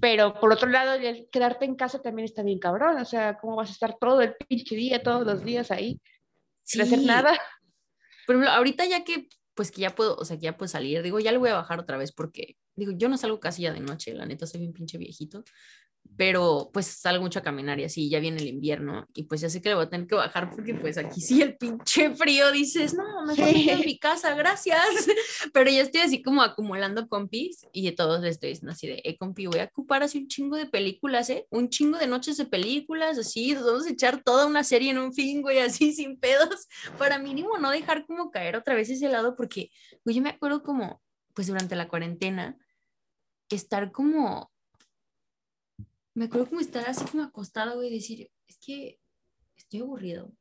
[0.00, 0.98] Pero por otro lado,
[1.30, 4.34] quedarte en casa también está bien cabrón, o sea, ¿cómo vas a estar todo el
[4.48, 6.00] pinche día, todos los días ahí?
[6.64, 7.38] Sin hacer nada.
[8.26, 11.02] Por ejemplo, ahorita ya que, pues que ya puedo, o sea, que ya puedo salir,
[11.02, 13.72] digo, ya le voy a bajar otra vez porque, digo, yo no salgo casi ya
[13.72, 15.44] de noche, la neta soy bien pinche viejito,
[16.16, 19.48] pero pues salgo mucho a caminar y así, ya viene el invierno y pues ya
[19.48, 22.52] sé que le voy a tener que bajar porque pues aquí sí el pinche frío
[22.52, 24.78] dices, no, mejor me quedo en mi casa, gracias,
[25.52, 29.02] pero ya estoy así como acumulando compis y de todos les estoy diciendo así de,
[29.04, 32.36] eh, compi, voy a ocupar así un chingo de películas, eh, un chingo de noches
[32.36, 36.20] de películas, así, vamos a echar toda una serie en un fin, güey, así sin
[36.20, 39.70] pedos, para mínimo no dejar como caer otra vez ese lado porque,
[40.04, 41.02] güey, yo me acuerdo como,
[41.34, 42.58] pues durante la cuarentena,
[43.48, 44.51] estar como
[46.14, 49.00] me acuerdo como estar así como acostada, güey, y decir, es que
[49.56, 50.32] estoy aburrido.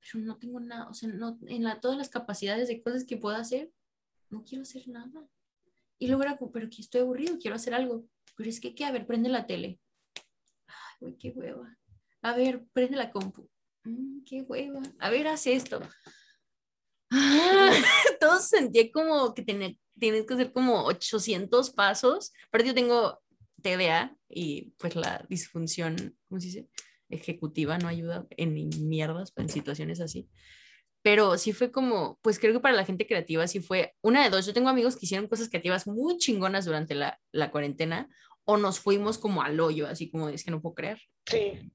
[0.00, 3.16] Pero no tengo nada, o sea, no, en la, todas las capacidades de cosas que
[3.16, 3.72] puedo hacer,
[4.30, 5.28] no quiero hacer nada.
[5.98, 8.06] Y luego era como, pero que estoy aburrido, quiero hacer algo.
[8.36, 8.84] Pero es que, ¿qué?
[8.84, 9.80] A ver, prende la tele.
[10.66, 11.76] Ay, güey, qué hueva.
[12.22, 13.48] A ver, prende la compu.
[13.84, 14.82] Mm, qué hueva.
[14.98, 15.80] A ver, haz esto.
[17.10, 17.70] Ah,
[18.20, 22.32] todo sentía como que tenía, tienes que hacer como 800 pasos.
[22.50, 23.20] Pero yo tengo
[23.62, 26.68] TDA y pues la disfunción, ¿cómo se dice?
[27.08, 30.28] Ejecutiva no ayuda en mierdas, en situaciones así.
[31.02, 34.30] pero sí fue como, pues creo que para la gente creativa sí fue una de
[34.30, 34.44] dos.
[34.44, 38.08] Yo tengo amigos que hicieron cosas creativas muy chingonas durante la, la cuarentena
[38.44, 41.00] o nos fuimos como al hoyo, así como es que no puedo creer.
[41.26, 41.72] Sí.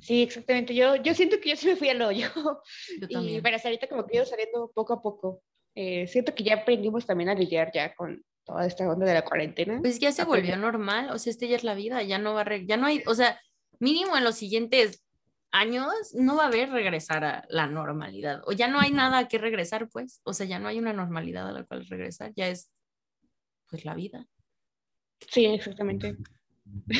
[0.00, 0.74] Sí, exactamente.
[0.74, 2.28] Yo, yo siento que yo sí me fui al hoyo.
[3.00, 3.38] Yo también.
[3.38, 5.42] Y para ahorita como que ido saliendo poco a poco.
[5.74, 9.24] Eh, siento que ya aprendimos también a lidiar ya con toda esta onda de la
[9.24, 9.80] cuarentena.
[9.80, 12.42] Pues ya se volvió normal, o sea, este ya es la vida, ya no va
[12.42, 13.40] a, ya no hay, o sea,
[13.78, 15.04] mínimo en los siguientes
[15.50, 19.38] años no va a haber regresar a la normalidad, o ya no hay nada que
[19.38, 22.70] regresar, pues, o sea, ya no hay una normalidad a la cual regresar, ya es,
[23.68, 24.26] pues, la vida.
[25.28, 26.16] Sí, exactamente.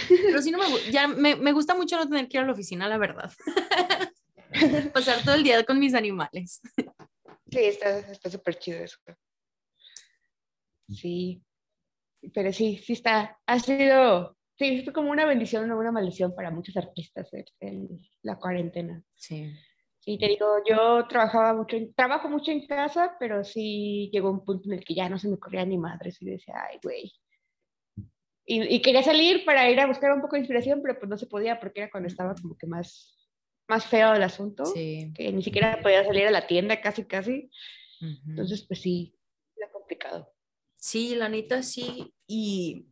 [0.08, 2.52] Pero si no me, ya me, me gusta mucho no tener que ir a la
[2.52, 3.32] oficina, la verdad.
[4.92, 6.60] Pasar todo el día con mis animales.
[7.50, 8.98] Sí, está súper chido eso.
[10.92, 11.42] Sí,
[12.34, 16.50] pero sí, sí está, ha sido sí, fue como una bendición o una maldición para
[16.50, 19.02] muchos artistas en, la cuarentena.
[19.14, 19.52] Sí.
[19.98, 24.68] Sí, te digo, yo trabajaba mucho, trabajo mucho en casa, pero sí llegó un punto
[24.68, 27.12] en el que ya no se me corría ni madre, y decía, ay, güey.
[28.44, 31.16] Y, y, quería salir para ir a buscar un poco de inspiración, pero pues no
[31.16, 33.16] se podía porque era cuando estaba como que más,
[33.68, 35.12] más feo el asunto, sí.
[35.14, 37.48] que ni siquiera podía salir a la tienda casi, casi.
[38.26, 39.14] Entonces, pues sí.
[40.82, 42.88] Sí, la neta sí, y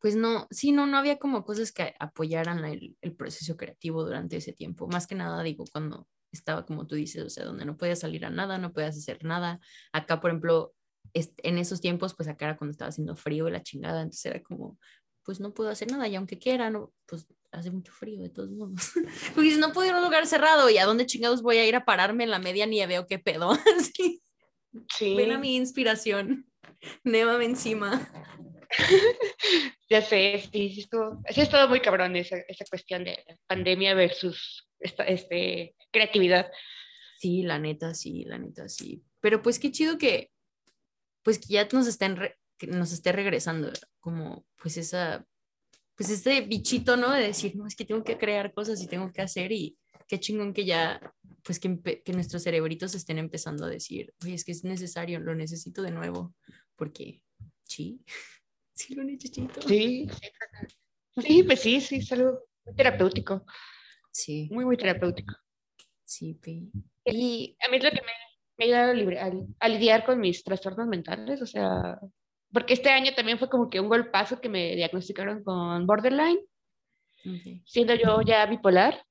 [0.00, 4.54] pues no, sí, no, no había como cosas que apoyaran el, proceso creativo durante ese
[4.54, 4.88] tiempo.
[4.88, 8.24] Más que nada, digo, cuando estaba como tú dices, o sea, donde no podías salir
[8.24, 9.60] a nada, no podías hacer nada.
[9.92, 10.74] Acá, por ejemplo,
[11.12, 14.42] en esos tiempos, pues acá era cuando estaba haciendo frío y la chingada, entonces era
[14.42, 14.78] como,
[15.24, 18.50] pues no puedo hacer nada y aunque quiera, no, pues hace mucho frío de todos
[18.50, 18.92] modos.
[19.34, 21.76] Porque no puedo ir a un lugar cerrado y a dónde chingados voy a ir
[21.76, 23.52] a pararme en la media nieve o qué pedo.
[23.94, 24.22] sí.
[24.94, 25.14] Sí.
[25.16, 26.46] Ven a mi inspiración,
[27.04, 28.08] névame encima.
[29.88, 34.68] ya sé, sí, sí estuvo, sí estuvo muy cabrón esa, esa cuestión de pandemia versus
[34.80, 36.50] esta, este, creatividad.
[37.18, 39.02] Sí, la neta, sí, la neta, sí.
[39.20, 40.30] Pero pues qué chido que,
[41.22, 42.18] pues que ya nos estén,
[42.58, 45.26] que nos esté regresando como pues esa,
[45.94, 47.10] pues este bichito, ¿no?
[47.12, 49.76] De decir, no, es que tengo que crear cosas y tengo que hacer y
[50.06, 51.00] qué chingón que ya,
[51.42, 55.34] pues que, que nuestros cerebritos estén empezando a decir, oye, es que es necesario, lo
[55.34, 56.34] necesito de nuevo,
[56.76, 57.22] porque
[57.62, 58.00] sí.
[58.78, 59.62] Sí, lo necesito.
[59.62, 60.06] Sí,
[61.16, 63.46] sí, pues sí, sí, es algo muy terapéutico.
[64.10, 64.50] Sí.
[64.52, 65.34] Muy, muy terapéutico.
[66.04, 66.38] Sí,
[67.06, 68.12] y a mí es lo que me,
[68.58, 71.98] me ha ayudado a, lidiar con mis trastornos mentales, o sea,
[72.52, 76.40] porque este año también fue como que un golpazo que me diagnosticaron con borderline,
[77.64, 79.05] siendo yo ya bipolar,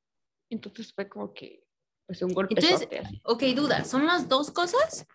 [0.50, 1.64] entonces fue como que,
[2.06, 2.56] pues un golpe.
[2.58, 2.88] Entonces,
[3.24, 5.06] ok, duda, ¿son las dos cosas?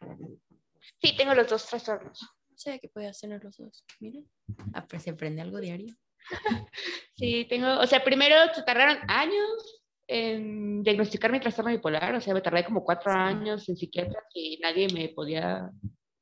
[1.01, 2.21] Sí, tengo los dos trastornos
[2.61, 3.85] sé que puede tener los dos.
[4.01, 4.27] Miren,
[4.75, 5.95] ah, pues, se aprende algo diario.
[7.17, 12.33] Sí, tengo, o sea, primero se tardaron años en diagnosticar mi trastorno bipolar, o sea,
[12.33, 15.71] me tardé como cuatro años en psiquiatra y nadie me podía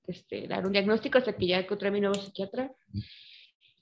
[0.08, 2.72] este, dar un diagnóstico hasta que ya encontré a mi nuevo psiquiatra.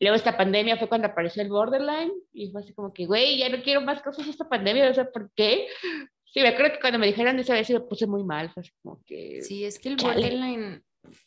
[0.01, 3.49] Luego esta pandemia fue cuando apareció el borderline y fue así como que, güey, ya
[3.49, 5.67] no quiero más cosas esta pandemia, o sea, ¿por qué?
[6.25, 8.71] Sí, me acuerdo que cuando me dijeron esa vez me puse muy mal, fue así
[8.83, 9.41] como que...
[9.43, 10.83] Sí, es que el borderline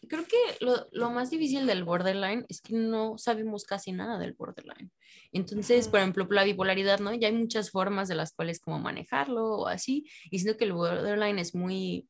[0.08, 4.34] creo que lo, lo, más difícil del borderline es que no sabemos casi nada del
[4.34, 4.92] borderline.
[5.32, 7.14] Entonces, por ejemplo, la bipolaridad, ¿no?
[7.14, 10.74] Ya hay muchas formas de las cuales como manejarlo o así, y siento que el
[10.74, 12.08] borderline es muy,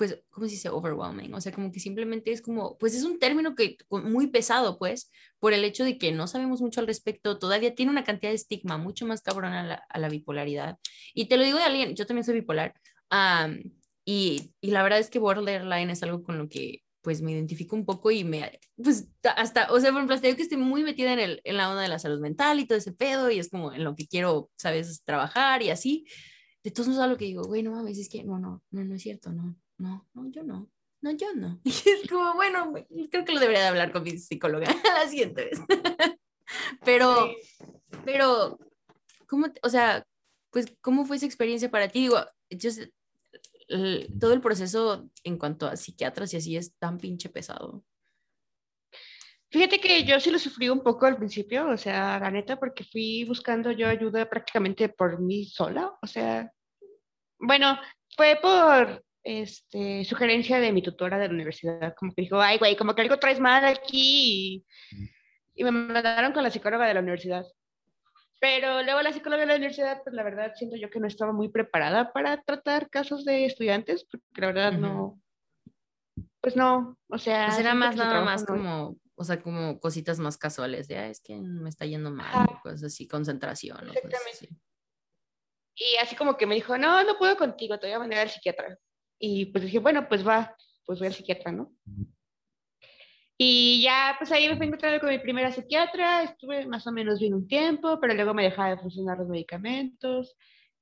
[0.00, 0.70] pues, ¿cómo se dice?
[0.70, 1.34] Overwhelming.
[1.34, 5.10] O sea, como que simplemente es como, pues es un término que muy pesado, pues,
[5.38, 8.36] por el hecho de que no sabemos mucho al respecto, todavía tiene una cantidad de
[8.36, 10.78] estigma mucho más cabrón a la, a la bipolaridad.
[11.12, 12.72] Y te lo digo de alguien, yo también soy bipolar.
[14.06, 17.76] y, y, la verdad es que borderline es algo con lo que pues me identifico
[17.76, 21.18] un poco y me, pues hasta, o sea, por ejemplo, que estoy muy metida en,
[21.18, 23.74] el, en la onda de la salud mental y todo ese pedo y es como
[23.74, 26.06] en lo que quiero, sabes, trabajar y así.
[26.64, 28.94] De todos modos, lo que digo, güey, no mames, es que no, no, no, no
[28.94, 31.60] es cierto, no, no, no, yo no, no, yo no.
[31.64, 32.72] Y es como, bueno,
[33.10, 35.60] creo que lo debería de hablar con mi psicóloga la siguiente vez.
[36.84, 37.32] pero,
[38.04, 38.58] pero,
[39.26, 40.06] ¿cómo, o sea,
[40.50, 42.00] pues, ¿cómo fue esa experiencia para ti?
[42.00, 42.18] Digo,
[42.50, 42.70] yo
[44.18, 47.84] todo el proceso en cuanto a psiquiatras y así es tan pinche pesado.
[49.52, 52.84] Fíjate que yo sí lo sufrí un poco al principio, o sea, la neta, porque
[52.84, 56.52] fui buscando yo ayuda prácticamente por mí sola, o sea,
[57.38, 57.78] bueno,
[58.16, 62.76] fue por este, sugerencia de mi tutora de la universidad, como que dijo, ay, güey,
[62.76, 65.04] como que algo traes mal aquí, y,
[65.54, 67.44] y me mandaron con la psicóloga de la universidad.
[68.40, 71.32] Pero luego la psicóloga de la universidad, pues la verdad siento yo que no estaba
[71.32, 75.20] muy preparada para tratar casos de estudiantes, porque la verdad no,
[76.40, 77.46] pues no, o sea...
[77.46, 81.20] Pues era más nada más como, o sea, como cositas más casuales, de, ah, es
[81.20, 83.88] que me está yendo mal, cosas así, concentración.
[83.88, 84.48] Exactamente.
[85.74, 88.30] Y así como que me dijo, no, no puedo contigo, te voy a mandar al
[88.30, 88.78] psiquiatra.
[89.20, 91.70] Y pues dije, bueno, pues va, pues voy al psiquiatra, ¿no?
[93.38, 97.20] Y ya, pues ahí me fui encontrando con mi primera psiquiatra, estuve más o menos
[97.20, 100.36] bien un tiempo, pero luego me dejaba de funcionar los medicamentos.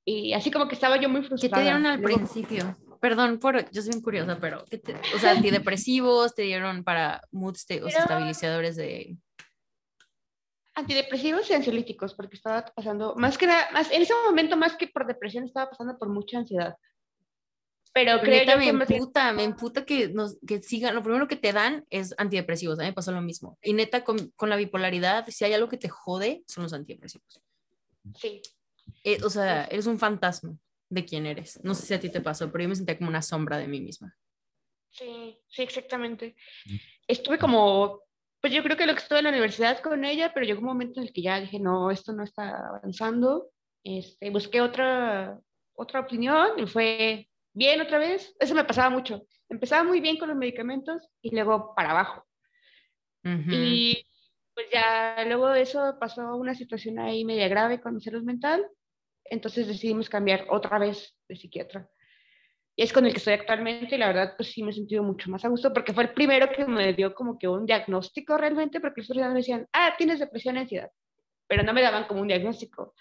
[0.05, 1.57] Y así como que estaba yo muy frustrada.
[1.57, 2.79] ¿Qué te dieron al principio?
[3.01, 4.65] Perdón, por, yo soy muy curiosa, pero,
[5.15, 9.17] o sea, antidepresivos, te dieron para moods, o estabilizadores de...
[10.75, 14.89] Antidepresivos y ansiolíticos, porque estaba pasando, más que nada, más, en ese momento más que
[14.89, 16.77] por depresión, estaba pasando por mucha ansiedad.
[17.99, 21.53] Pero creo que me emputa, me emputa que, nos, que sigan, lo primero que te
[21.53, 23.59] dan es antidepresivos, a mí me pasó lo mismo.
[23.61, 27.43] Y neta, con, con la bipolaridad, si hay algo que te jode, son los antidepresivos.
[28.15, 28.41] Sí.
[29.03, 30.57] Eh, o sea, eres un fantasma
[30.89, 31.59] de quién eres.
[31.65, 33.67] No sé si a ti te pasó, pero yo me sentía como una sombra de
[33.67, 34.17] mí misma.
[34.91, 36.37] Sí, sí, exactamente.
[37.09, 38.03] Estuve como,
[38.41, 40.67] pues yo creo que lo que estuve en la universidad con ella, pero llegó un
[40.67, 43.51] momento en el que ya dije, no, esto no está avanzando.
[43.83, 45.41] Este, busqué otra,
[45.75, 48.35] otra opinión y fue bien otra vez.
[48.41, 49.23] Eso me pasaba mucho.
[49.49, 52.25] Empezaba muy bien con los medicamentos y luego para abajo.
[53.25, 54.07] Y
[54.55, 58.65] pues ya luego de eso pasó una situación ahí media grave con mi salud mental
[59.31, 61.89] entonces decidimos cambiar otra vez de psiquiatra.
[62.77, 65.03] Y es con el que estoy actualmente y la verdad pues sí me he sentido
[65.03, 68.37] mucho más a gusto porque fue el primero que me dio como que un diagnóstico
[68.37, 70.91] realmente porque los otros me decían, ah, tienes depresión y ansiedad,
[71.49, 72.95] pero no me daban como un diagnóstico.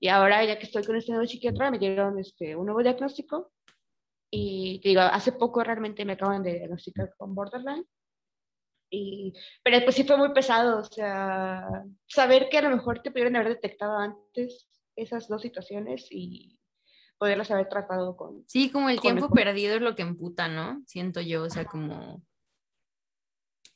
[0.00, 3.52] Y ahora ya que estoy con este nuevo psiquiatra me dieron este, un nuevo diagnóstico
[4.36, 7.86] y te digo, hace poco realmente me acaban de diagnosticar con borderline.
[8.90, 13.10] Y, pero pues sí fue muy pesado, o sea, saber que a lo mejor te
[13.10, 16.58] pudieron haber detectado antes esas dos situaciones y
[17.18, 18.44] poderlas haber tratado con...
[18.48, 20.82] Sí, como el tiempo perdido es lo que emputa, ¿no?
[20.86, 22.22] Siento yo, o sea, como...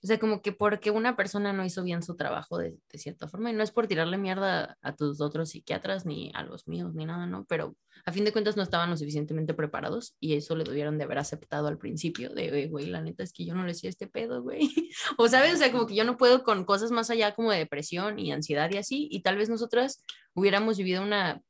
[0.02, 3.28] O sea, como que porque una persona no hizo bien su trabajo de, de, cierta
[3.28, 6.94] forma, y no es por tirarle mierda a tus otros psiquiatras, ni a los míos,
[6.94, 7.44] ni nada, ¿no?
[7.46, 11.04] Pero a fin de cuentas no estaban lo suficientemente preparados y eso le debieron de
[11.04, 14.06] haber aceptado al principio, de, güey, la neta es que yo no le decía este
[14.06, 14.60] pedo, güey.
[15.18, 17.58] o sabes, o sea, como que yo no puedo con cosas más allá como de
[17.58, 21.42] depresión y ansiedad y así, y tal vez nosotras hubiéramos vivido una,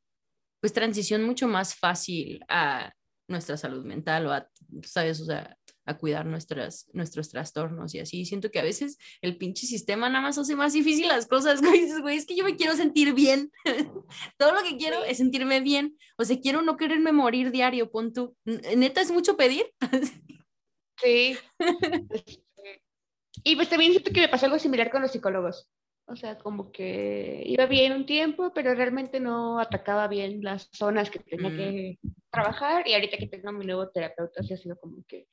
[0.61, 2.93] pues, transición mucho más fácil a
[3.29, 4.49] nuestra salud mental o a,
[4.83, 5.21] ¿sabes?
[5.21, 5.57] O sea,
[5.89, 8.27] a cuidar nuestras, nuestros trastornos y así.
[8.27, 11.89] Siento que a veces el pinche sistema nada más hace más difícil las cosas, güey.
[12.01, 13.51] güey, es que yo me quiero sentir bien.
[14.39, 15.97] Todo lo que quiero es sentirme bien.
[16.19, 18.37] O sea, quiero no quererme morir diario, pon tú.
[18.45, 19.67] ¿Neta es mucho pedir?
[21.01, 21.37] sí.
[23.45, 25.71] y pues también siento que me pasó algo similar con los psicólogos.
[26.07, 31.11] O sea, como que iba bien un tiempo, pero realmente no atacaba bien las zonas
[31.11, 32.09] que tenía que mm.
[32.31, 32.89] trabajar.
[32.89, 35.29] Y ahorita que tengo a mi nuevo terapeuta, sí ha sido como que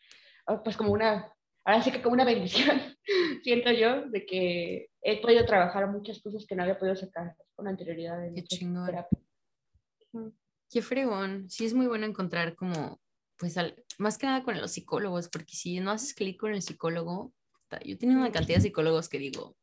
[0.63, 1.33] pues como una,
[1.65, 2.81] ahora sí que como una bendición,
[3.43, 7.67] siento yo, de que he podido trabajar muchas cosas que no había podido sacar con
[7.67, 8.85] anterioridad en Qué chingón.
[8.85, 9.19] Terapia.
[10.69, 11.49] Qué fregón.
[11.49, 12.99] Sí es muy bueno encontrar como,
[13.37, 13.55] pues,
[13.97, 17.33] más que nada con los psicólogos, porque si no haces clic con el psicólogo,
[17.83, 19.55] yo tengo una cantidad de psicólogos que digo,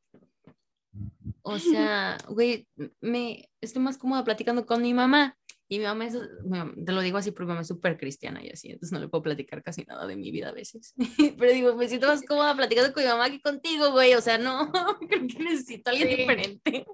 [1.42, 2.68] o sea, güey,
[3.00, 5.36] me estoy más cómoda platicando con mi mamá
[5.72, 8.50] y mi mamá es, te lo digo así porque mi mamá es súper cristiana y
[8.50, 10.92] así, entonces no le puedo platicar casi nada de mi vida a veces.
[11.38, 14.12] Pero digo, me siento más cómoda platicando con mi mamá que contigo, güey.
[14.12, 14.70] O sea, no,
[15.08, 16.84] creo que necesito a alguien diferente.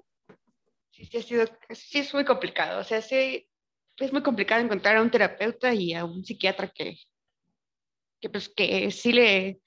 [0.91, 2.79] Sí, sí, ha sido, sí es muy complicado.
[2.79, 3.49] O sea, sí,
[3.97, 6.95] es muy complicado encontrar a un terapeuta y a un psiquiatra que,
[8.21, 9.59] que pues, que sí le,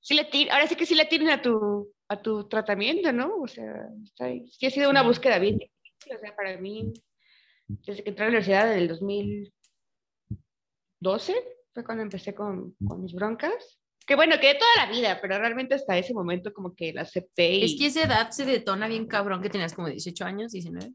[0.00, 3.32] sí le tiren, ahora sí que sí le tienen a tu, a tu tratamiento, ¿no?
[3.42, 3.90] O sea,
[4.50, 6.16] sí ha sido una búsqueda bien difícil.
[6.16, 6.92] O sea, para mí
[7.68, 11.34] desde que entré a la universidad en el 2012,
[11.72, 13.78] fue cuando empecé con, con, mis broncas.
[14.06, 17.02] Que bueno, que de toda la vida, pero realmente hasta ese momento como que la
[17.02, 17.54] acepté.
[17.54, 17.64] Y...
[17.64, 20.92] Es que esa edad se detona bien cabrón, que tenías como 18 años, 19.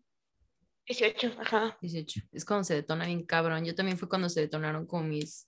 [0.87, 1.77] 18, ajá.
[1.81, 2.21] 18.
[2.31, 3.65] Es cuando se detona bien cabrón.
[3.65, 5.47] Yo también fue cuando se detonaron con mis...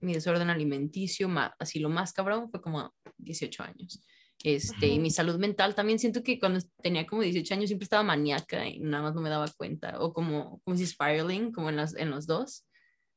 [0.00, 1.28] mi desorden alimenticio,
[1.58, 4.00] así lo más cabrón, fue como 18 años.
[4.44, 8.04] Este, y mi salud mental también siento que cuando tenía como 18 años siempre estaba
[8.04, 11.76] maníaca y nada más no me daba cuenta, o como, como si spiraling, como en,
[11.76, 12.66] las, en los dos,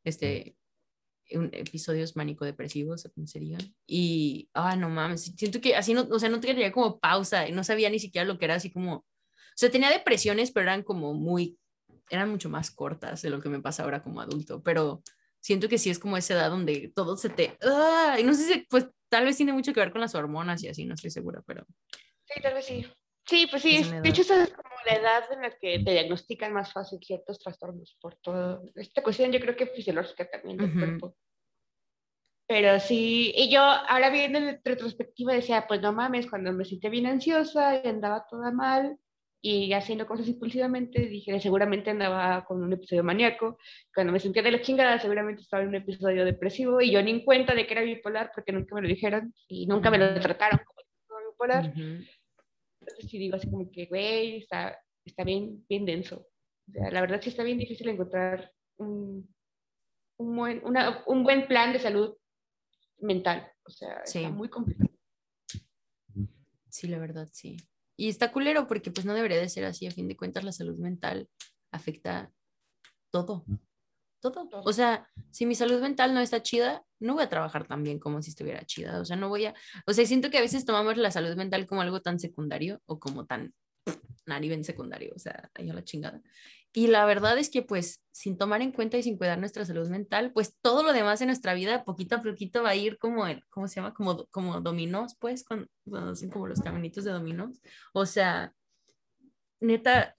[0.03, 0.55] este,
[1.30, 3.61] episodios mánico-depresivos, como serían.
[3.86, 7.51] Y, ah, no mames, siento que así no, o sea, no tenía como pausa y
[7.51, 9.05] no sabía ni siquiera lo que era así como, o
[9.55, 11.59] sea, tenía depresiones, pero eran como muy,
[12.09, 15.03] eran mucho más cortas de lo que me pasa ahora como adulto, pero
[15.39, 18.47] siento que sí es como esa edad donde todo se te, ah, y no sé
[18.47, 21.09] si, pues Tal vez tiene mucho que ver con las hormonas y así, no estoy
[21.09, 21.66] segura, pero...
[22.24, 22.88] Sí, tal vez sí.
[23.26, 26.53] Sí, pues sí, de hecho esa es como la edad en la que te diagnostican
[26.53, 28.64] más fácil ciertos trastornos por todo.
[28.74, 31.16] Esta cuestión yo creo que fisiológica también del cuerpo.
[32.47, 36.88] Pero sí, y yo ahora viendo en retrospectiva decía, pues no mames, cuando me sentí
[36.88, 38.97] bien ansiosa y andaba toda mal,
[39.41, 43.57] y haciendo cosas impulsivamente, dije, seguramente andaba con un episodio maníaco,
[43.93, 47.11] cuando me sentía de la chingada, seguramente estaba en un episodio depresivo, y yo ni
[47.11, 50.19] en cuenta de que era bipolar, porque nunca me lo dijeron, y nunca me lo
[50.19, 51.73] trataron como bipolar.
[51.75, 56.27] Entonces sí digo así como que, güey, está, está bien, bien denso.
[56.67, 59.27] O sea, la verdad sí está bien difícil encontrar un,
[60.17, 62.15] un, buen, una, un buen plan de salud
[62.99, 63.51] mental.
[63.63, 64.91] O sea, está muy complicado.
[66.69, 67.57] Sí, la verdad, sí.
[68.02, 69.86] Y está culero porque pues no debería de ser así.
[69.86, 71.30] A fin de cuentas, la salud mental
[71.72, 72.34] afecta
[73.12, 73.45] todo.
[74.20, 74.49] Todo.
[74.66, 77.99] O sea, si mi salud mental no está chida, no voy a trabajar tan bien
[77.99, 78.99] como si estuviera chida.
[78.99, 79.54] O sea, no voy a...
[79.86, 82.99] O sea, siento que a veces tomamos la salud mental como algo tan secundario o
[82.99, 83.54] como tan
[84.26, 85.14] en secundario.
[85.16, 86.24] O sea, ahí a la chingada.
[86.74, 89.89] Y la verdad es que pues sin tomar en cuenta y sin cuidar nuestra salud
[89.89, 93.28] mental, pues todo lo demás en nuestra vida poquito a poquito va a ir como,
[93.28, 93.93] el, ¿cómo se llama?
[93.93, 95.67] Como, como dominós, pues, cuando,
[96.11, 97.61] hacen como los caminitos de dominós.
[97.93, 98.53] O sea,
[99.59, 100.15] neta,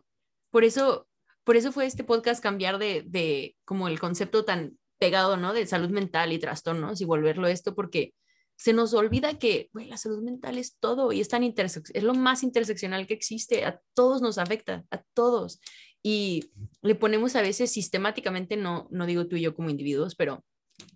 [0.50, 1.08] por eso,
[1.44, 5.52] por eso fue este podcast cambiar de, de como el concepto tan pegado, ¿no?
[5.52, 8.14] De salud mental y trastornos y volverlo esto porque
[8.56, 12.44] se nos olvida que la salud mental es todo y es tan es lo más
[12.44, 15.60] interseccional que existe, a todos nos afecta, a todos
[16.02, 16.50] y
[16.82, 20.44] le ponemos a veces sistemáticamente, no, no digo tú y yo como individuos, pero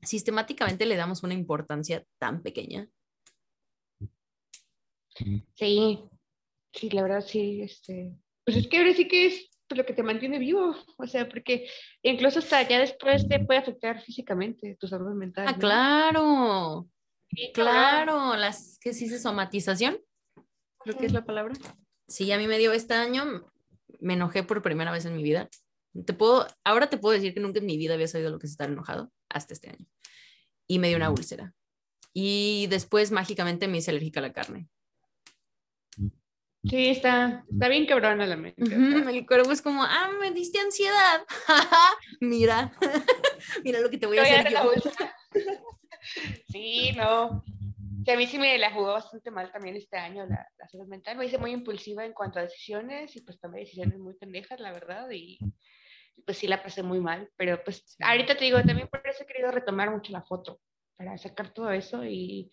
[0.03, 2.89] sistemáticamente le damos una importancia tan pequeña.
[5.55, 6.01] Sí,
[6.73, 8.13] sí, la verdad sí, este,
[8.45, 11.69] pues es que ahora sí que es lo que te mantiene vivo, o sea, porque
[12.03, 15.47] incluso hasta ya después te puede afectar físicamente tu salud mental.
[15.49, 16.89] Ah, claro,
[17.55, 19.99] claro, las que se dice somatización,
[20.81, 21.55] creo que es la palabra.
[22.09, 23.51] Sí, a mí me dio este año,
[24.01, 25.49] me enojé por primera vez en mi vida.
[26.05, 28.47] Te puedo, ahora te puedo decir que nunca en mi vida había sabido lo que
[28.47, 29.87] es estar enojado, hasta este año.
[30.67, 31.55] Y me dio una úlcera.
[32.13, 34.69] Y después mágicamente me hice alérgica a la carne.
[36.69, 38.65] Sí, está, está bien cabrona la mente.
[38.65, 41.25] el cuerpo es como, ah, me diste ansiedad.
[42.21, 42.73] Mira,
[43.65, 44.73] mira lo que te voy a hacer yo.
[46.49, 47.45] sí, no
[48.07, 50.87] que a mí sí me la jugó bastante mal también este año la, la, salud
[50.87, 51.17] mental.
[51.17, 54.73] Me hice muy impulsiva en cuanto a decisiones y pues tomé decisiones muy pendejas, la
[54.73, 55.39] verdad, y,
[56.25, 57.29] pues sí la pasé muy mal.
[57.37, 60.61] Pero pues ahorita te digo, también por eso he querido retomar mucho la foto,
[60.97, 62.49] para sacar todo eso y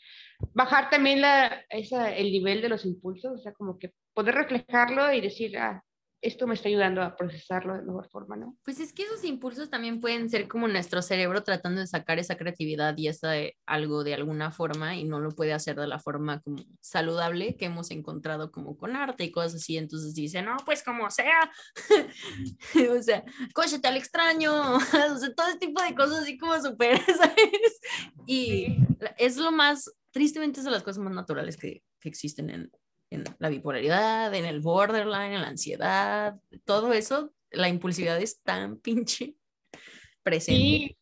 [0.55, 5.13] bajar también la, esa, el nivel de los impulsos, o sea, como que poder reflejarlo
[5.13, 5.83] y decir, ah,
[6.23, 8.57] esto me está ayudando a procesarlo de mejor forma, ¿no?
[8.63, 12.37] Pues es que esos impulsos también pueden ser como nuestro cerebro tratando de sacar esa
[12.37, 13.33] creatividad y esa
[13.65, 17.65] algo de alguna forma y no lo puede hacer de la forma como saludable que
[17.65, 19.77] hemos encontrado como con arte y cosas así.
[19.77, 21.51] Entonces dice, no, pues como sea,
[22.97, 26.99] o sea, cóchete al extraño, o sea, todo este tipo de cosas así como súper,
[27.17, 27.81] ¿sabes?
[28.25, 28.77] Y
[29.17, 32.71] es lo más, tristemente es de las cosas más naturales que, que existen en,
[33.13, 38.77] en la bipolaridad, en el borderline, en la ansiedad, todo eso, la impulsividad es tan
[38.77, 39.35] pinche
[40.23, 40.61] presente.
[40.61, 40.97] Sí,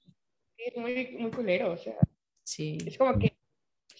[0.57, 1.97] es muy, muy culero, o sea.
[2.43, 2.77] Sí.
[2.85, 3.37] Es como que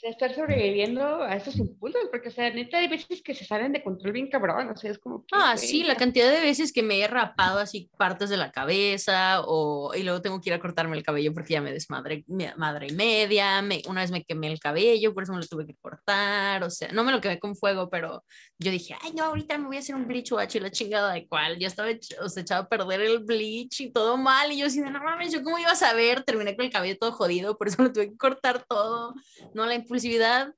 [0.09, 3.83] estar sobreviviendo a esos impulsos, porque, o sea, neta, hay veces que se salen de
[3.83, 5.25] control bien cabrón, o sea, es como...
[5.31, 9.41] ah, sí, la cantidad de veces que me he rapado así partes de la cabeza,
[9.45, 12.23] o, y luego tengo que ir a cortarme el cabello porque ya me desmadré
[12.57, 15.65] madre y media, me, una vez me quemé el cabello, por eso me lo tuve
[15.65, 18.23] que cortar, o sea, no me lo quemé con fuego, pero
[18.59, 21.13] yo dije, ay, no, ahorita me voy a hacer un bleach o y la chingada
[21.13, 21.89] de cuál, ya estaba
[22.21, 25.03] o sea, echado a perder el bleach y todo mal, y yo así de, no
[25.03, 27.91] mames, yo cómo iba a saber, terminé con el cabello todo jodido, por eso lo
[27.91, 29.13] tuve que cortar todo,
[29.53, 30.55] no, la impulsividad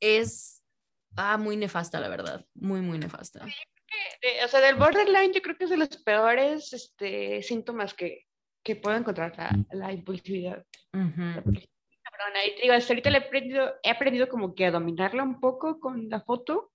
[0.00, 0.62] es
[1.16, 3.44] ah, muy nefasta, la verdad, muy, muy nefasta.
[4.44, 8.24] o sea, del borderline yo creo que es de los peores este, síntomas que,
[8.64, 10.64] que puedo encontrar la, la impulsividad.
[12.62, 16.22] digo, hasta ahorita he aprendido, he aprendido como que a dominarla un poco con la
[16.22, 16.72] foto.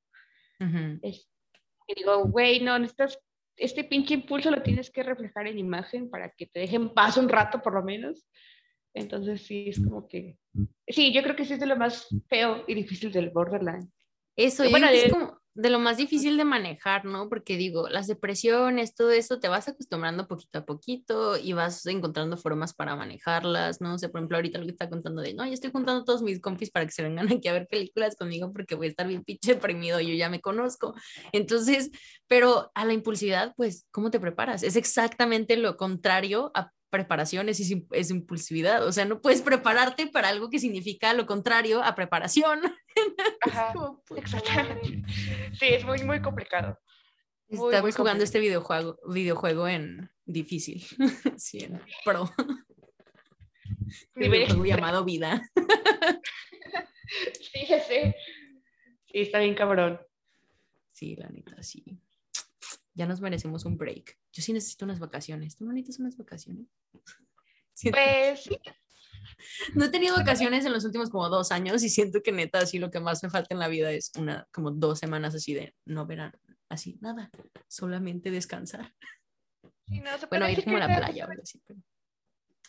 [0.60, 3.20] y digo, güey, no, necesitas,
[3.56, 7.30] este pinche impulso lo tienes que reflejar en imagen para que te dejen paz un
[7.30, 8.28] rato por lo menos.
[8.94, 10.38] Entonces sí, es como que...
[10.88, 13.92] Sí, yo creo que sí es de lo más feo y difícil del borderline.
[14.36, 17.30] Eso, es como de lo más difícil de manejar, ¿no?
[17.30, 22.38] Porque digo, las depresiones, todo eso, te vas acostumbrando poquito a poquito y vas encontrando
[22.38, 23.96] formas para manejarlas, ¿no?
[23.96, 26.06] O sea, por ejemplo, ahorita lo que está contando de, no, ya estoy juntando a
[26.06, 28.90] todos mis compis para que se vengan aquí a ver películas conmigo porque voy a
[28.92, 30.94] estar bien pinche deprimido, yo ya me conozco.
[31.32, 31.90] Entonces,
[32.28, 34.62] pero a la impulsividad, pues, ¿cómo te preparas?
[34.62, 37.60] Es exactamente lo contrario a preparación es,
[37.92, 42.62] es, impulsividad, o sea, no puedes prepararte para algo que significa lo contrario a preparación.
[44.16, 45.04] exactamente.
[45.60, 46.80] Sí, es muy, muy complicado.
[47.48, 50.86] Estamos jugando este videojuego, videojuego en difícil,
[51.38, 52.30] sí, en pro.
[54.16, 55.50] videojuego llamado vida.
[57.40, 58.16] sí, ya sé.
[59.06, 60.00] Sí, está bien cabrón.
[60.92, 61.84] Sí, la neta, sí.
[62.94, 64.18] Ya nos merecemos un break.
[64.38, 65.56] Yo sí necesito unas vacaciones.
[65.56, 66.68] ¿Tú necesitas unas vacaciones?
[67.92, 68.58] Pues sí.
[69.76, 72.80] No he tenido vacaciones en los últimos como dos años y siento que neta así
[72.80, 75.76] lo que más me falta en la vida es una como dos semanas así de
[75.86, 76.34] no verán
[76.70, 77.30] así nada,
[77.68, 78.96] solamente descansar.
[80.30, 81.62] bueno, ir como a la playa o algo así.
[81.68, 81.80] Pero...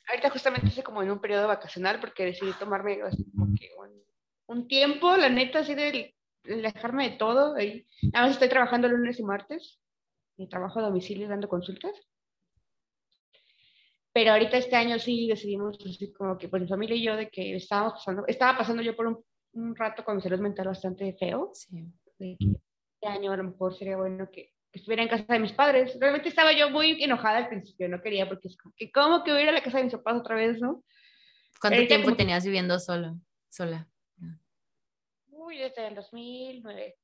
[0.08, 3.00] Ahorita justamente estoy como en un periodo vacacional porque decidí tomarme
[3.34, 3.70] como que
[4.46, 6.14] un, tiempo, la neta, así de
[6.44, 7.54] alejarme de todo.
[7.54, 7.86] Ahí.
[8.12, 9.87] Nada más estoy trabajando lunes y martes y
[10.46, 11.92] trabajo a domicilio dando consultas.
[14.12, 17.28] Pero ahorita este año sí decidimos, así como que pues mi familia y yo, de
[17.28, 21.50] que estábamos pasando, estaba pasando yo por un, un rato con salud mental bastante feo.
[21.54, 21.86] Sí.
[22.18, 25.96] este año a lo mejor sería bueno que, estuviera en casa de mis padres.
[25.98, 29.32] Realmente estaba yo muy enojada al principio, no quería, porque es como que, ¿cómo que
[29.32, 30.84] voy a ir a la casa de mis papás otra vez, no?
[31.60, 33.18] ¿Cuánto tiempo tenías viviendo solo,
[33.48, 33.88] sola?
[35.28, 36.96] Uy, desde el 2009.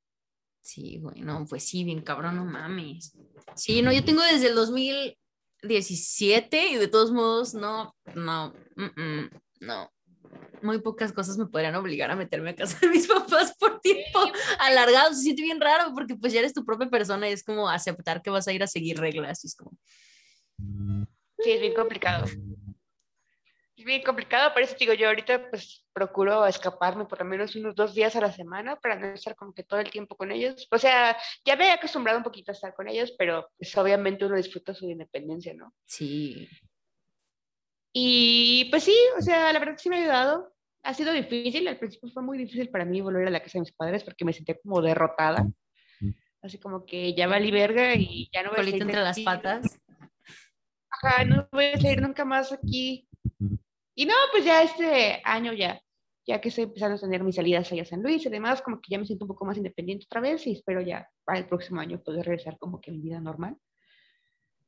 [0.64, 3.12] Sí, bueno, pues sí, bien cabrón, no mames.
[3.54, 8.54] Sí, no, yo tengo desde el 2017 y de todos modos, no, no,
[9.60, 9.92] no.
[10.62, 14.20] Muy pocas cosas me podrían obligar a meterme a casa de mis papás por tiempo
[14.58, 15.12] alargado.
[15.12, 18.22] Se siente bien raro porque pues ya eres tu propia persona y es como aceptar
[18.22, 19.44] que vas a ir a seguir reglas.
[19.44, 19.76] Y es como...
[21.40, 22.24] Sí, es bien complicado
[23.76, 27.74] es bien complicado, por eso digo yo ahorita pues procuro escaparme por lo menos unos
[27.74, 30.68] dos días a la semana para no estar como que todo el tiempo con ellos.
[30.70, 34.24] O sea, ya me he acostumbrado un poquito a estar con ellos, pero pues obviamente
[34.24, 35.74] uno disfruta su independencia, ¿no?
[35.86, 36.48] Sí.
[37.92, 40.54] Y pues sí, o sea, la verdad sí me ha ayudado.
[40.84, 43.60] Ha sido difícil, al principio fue muy difícil para mí volver a la casa de
[43.60, 45.46] mis padres porque me sentía como derrotada.
[46.42, 49.80] Así como que ya valí verga y ya no voy a salir entre las patas.
[50.90, 53.08] Ajá, no voy a salir nunca más aquí
[53.94, 55.80] y no, pues ya este año ya,
[56.26, 58.80] ya que estoy empezando a tener mis salidas allá a San Luis y demás, como
[58.80, 61.46] que ya me siento un poco más independiente otra vez y espero ya para el
[61.46, 63.56] próximo año poder regresar como que a mi vida normal.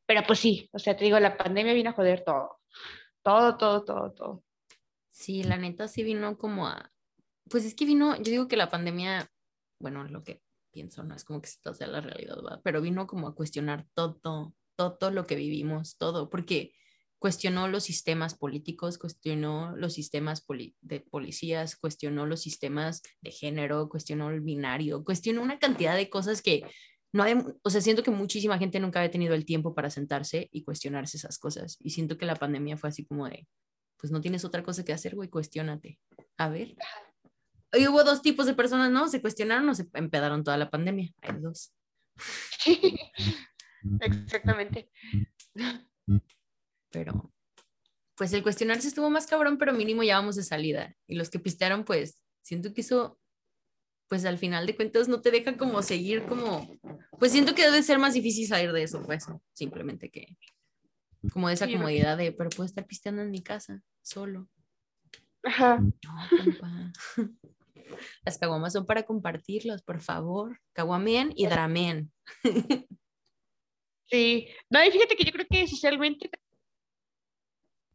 [0.06, 2.60] Pero pues sí, o sea, te digo, la pandemia vino a joder todo.
[3.22, 4.44] Todo, todo, todo, todo.
[5.08, 6.92] Sí, la neta sí vino como a...
[7.50, 9.28] Pues es que vino, yo digo que la pandemia,
[9.80, 12.60] bueno, lo que pienso, no es como que esto sea la realidad, ¿verdad?
[12.62, 16.74] pero vino como a cuestionar todo, todo lo que vivimos, todo, porque
[17.18, 20.44] cuestionó los sistemas políticos, cuestionó los sistemas
[20.80, 26.42] de policías, cuestionó los sistemas de género, cuestionó el binario, cuestionó una cantidad de cosas
[26.42, 26.64] que
[27.12, 30.48] no hay, o sea, siento que muchísima gente nunca había tenido el tiempo para sentarse
[30.52, 31.78] y cuestionarse esas cosas.
[31.80, 33.46] Y siento que la pandemia fue así como de,
[33.96, 35.98] pues no tienes otra cosa que hacer, güey, cuestionate.
[36.36, 36.74] A ver.
[37.72, 39.08] Y hubo dos tipos de personas, ¿no?
[39.08, 41.10] Se cuestionaron o se empedaron toda la pandemia.
[41.22, 41.72] Hay dos.
[44.00, 44.90] Exactamente
[46.90, 47.32] pero
[48.16, 50.94] pues el cuestionarse estuvo más cabrón, pero mínimo ya vamos de salida.
[51.06, 53.20] Y los que pistearon, pues siento que eso,
[54.08, 56.66] pues al final de cuentas no te deja como seguir como,
[57.18, 60.36] pues siento que debe ser más difícil salir de eso, pues simplemente que,
[61.32, 64.48] como de esa comodidad de, pero puedo estar pisteando en mi casa, solo.
[65.42, 65.78] Ajá.
[65.78, 65.92] No,
[66.30, 66.92] compa.
[68.24, 70.60] Las caguamas son para compartirlos, por favor.
[70.72, 72.12] Caguamen y dramen.
[74.08, 76.30] Sí, no, y fíjate que yo creo que socialmente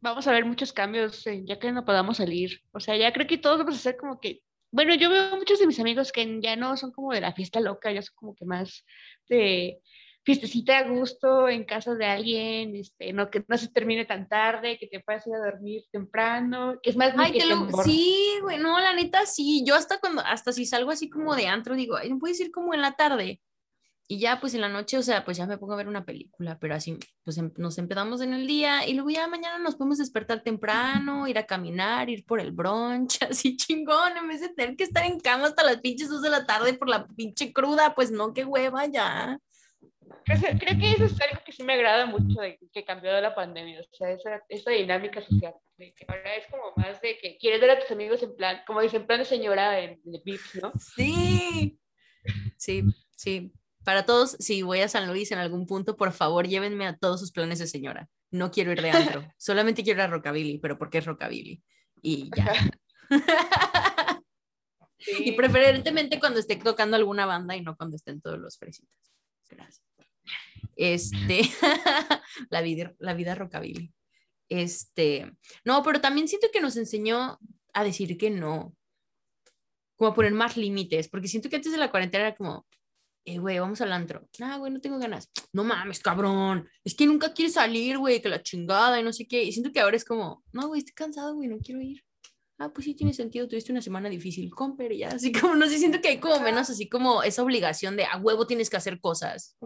[0.02, 2.62] vamos a ver muchos cambios ya que no podamos salir.
[2.72, 4.42] O sea, ya creo que todos vamos a ser como que,
[4.72, 7.60] bueno, yo veo muchos de mis amigos que ya no son como de la fiesta
[7.60, 8.86] loca, ya son como que más
[9.30, 9.80] de
[10.24, 14.78] fiestecita a gusto en casa de alguien, este, no que no se termine tan tarde,
[14.78, 17.42] que te puedas ir a dormir temprano, que es más Ay, que
[17.84, 21.48] sí, güey, no, la neta sí, yo hasta cuando hasta si salgo así como de
[21.48, 23.42] antro digo, Ay, no puedes ir como en la tarde.
[24.08, 26.04] Y ya pues en la noche, o sea, pues ya me pongo a ver una
[26.04, 29.76] película, pero así pues em, nos empezamos en el día y luego ya mañana nos
[29.76, 34.50] podemos despertar temprano, ir a caminar, ir por el brunch, así chingón, en vez de
[34.50, 37.54] tener que estar en cama hasta las pinches dos de la tarde por la pinche
[37.54, 39.40] cruda, pues no, qué hueva ya.
[40.26, 43.34] Creo que eso es algo que sí me agrada mucho de que cambió de la
[43.34, 47.38] pandemia, o sea, esa, esa dinámica social, de que ahora es como más de que
[47.38, 50.62] quieres ver a tus amigos en plan, como dicen, plan de señora en el VIPs,
[50.62, 50.72] ¿no?
[50.96, 51.80] Sí,
[52.58, 52.84] sí,
[53.16, 53.52] sí,
[53.84, 57.20] para todos, si voy a San Luis en algún punto, por favor, llévenme a todos
[57.20, 58.08] sus planes de señora.
[58.30, 61.64] No quiero ir de antro, solamente quiero ir a Rockabilly, pero ¿por qué es Rockabilly?
[62.02, 62.54] Y ya.
[65.20, 69.12] Y preferentemente cuando esté tocando alguna banda y no cuando estén todos los fresitas.
[69.50, 69.84] Gracias.
[70.76, 71.42] Este,
[72.50, 73.94] la vida, la vida rockabilly.
[74.50, 75.32] Este,
[75.64, 77.40] no, pero también siento que nos enseñó
[77.74, 78.76] a decir que no,
[79.96, 82.66] como a poner más límites, porque siento que antes de la cuarentena era como,
[83.24, 84.28] eh, güey, vamos al antro.
[84.42, 85.30] Ah, güey, no tengo ganas.
[85.54, 86.68] No mames, cabrón.
[86.84, 89.44] Es que nunca quieres salir, güey, que la chingada y no sé qué.
[89.44, 92.04] Y siento que ahora es como, no, güey, estoy cansado, güey, no quiero ir.
[92.58, 95.10] Ah, pues sí, tiene sentido, tuviste una semana difícil, compre ya.
[95.10, 98.18] Así como, no sé, siento que hay como menos así como esa obligación de a
[98.18, 99.58] huevo tienes que hacer cosas.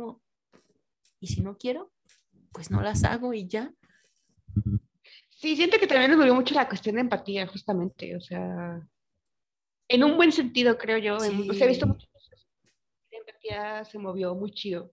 [1.20, 1.92] y si no quiero,
[2.52, 3.74] pues no las hago y ya.
[5.30, 8.82] Sí, siento que también nos volvió mucho la cuestión de empatía, justamente, o sea,
[9.90, 11.20] en un buen sentido, creo yo.
[11.20, 11.50] Sí.
[11.50, 12.08] O sea, he visto mucho
[13.86, 14.92] se movió muy chido.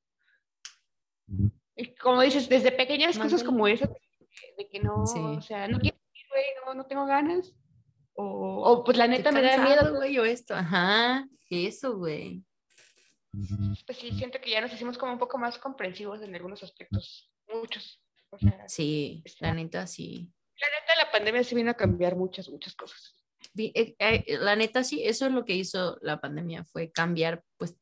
[2.00, 3.90] Como dices, desde pequeñas cosas como esas,
[4.58, 5.96] de que no, o sea, no quiero
[6.32, 7.52] güey, no, no tengo ganas.
[8.14, 8.24] O,
[8.64, 9.94] o pues la neta me da miedo.
[9.94, 12.44] güey, o esto, ajá, eso, güey.
[13.86, 17.30] Pues sí, siento que ya nos hicimos como un poco más comprensivos en algunos aspectos,
[17.48, 18.02] muchos.
[18.66, 20.30] sí, la neta sí.
[20.58, 23.18] La neta la pandemia sí vino a cambiar muchas, muchas cosas.
[23.56, 27.76] Eh, eh, la neta sí, eso es lo que hizo la pandemia, fue cambiar pues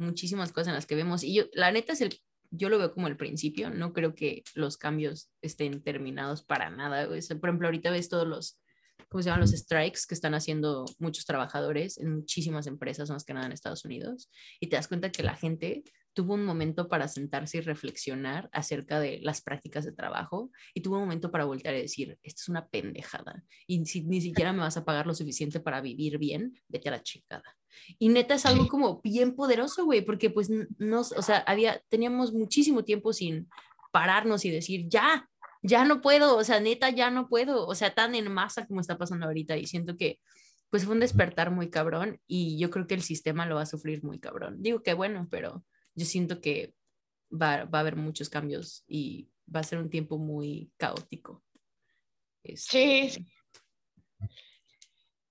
[0.00, 1.22] muchísimas cosas en las que vemos.
[1.22, 2.18] Y yo, la neta es el,
[2.50, 7.06] yo lo veo como el principio, no creo que los cambios estén terminados para nada.
[7.06, 8.60] por ejemplo, ahorita ves todos los,
[9.08, 9.40] ¿cómo se llaman?
[9.40, 13.84] Los strikes que están haciendo muchos trabajadores en muchísimas empresas, más que nada en Estados
[13.84, 15.84] Unidos, y te das cuenta que la gente
[16.20, 20.96] tuvo un momento para sentarse y reflexionar acerca de las prácticas de trabajo y tuvo
[20.96, 24.58] un momento para voltear y decir, esto es una pendejada y si ni siquiera me
[24.58, 27.56] vas a pagar lo suficiente para vivir bien, vete a la chingada.
[27.98, 32.34] Y neta es algo como bien poderoso, güey, porque pues nos, o sea, había, teníamos
[32.34, 33.48] muchísimo tiempo sin
[33.90, 35.26] pararnos y decir, ya,
[35.62, 38.82] ya no puedo, o sea, neta, ya no puedo, o sea, tan en masa como
[38.82, 40.20] está pasando ahorita y siento que
[40.68, 43.66] pues fue un despertar muy cabrón y yo creo que el sistema lo va a
[43.66, 44.56] sufrir muy cabrón.
[44.60, 45.64] Digo que bueno, pero
[45.94, 46.74] yo siento que
[47.30, 51.42] va, va, a haber muchos cambios y va a ser un tiempo muy caótico.
[52.54, 53.10] sí.
[53.12, 53.26] Este,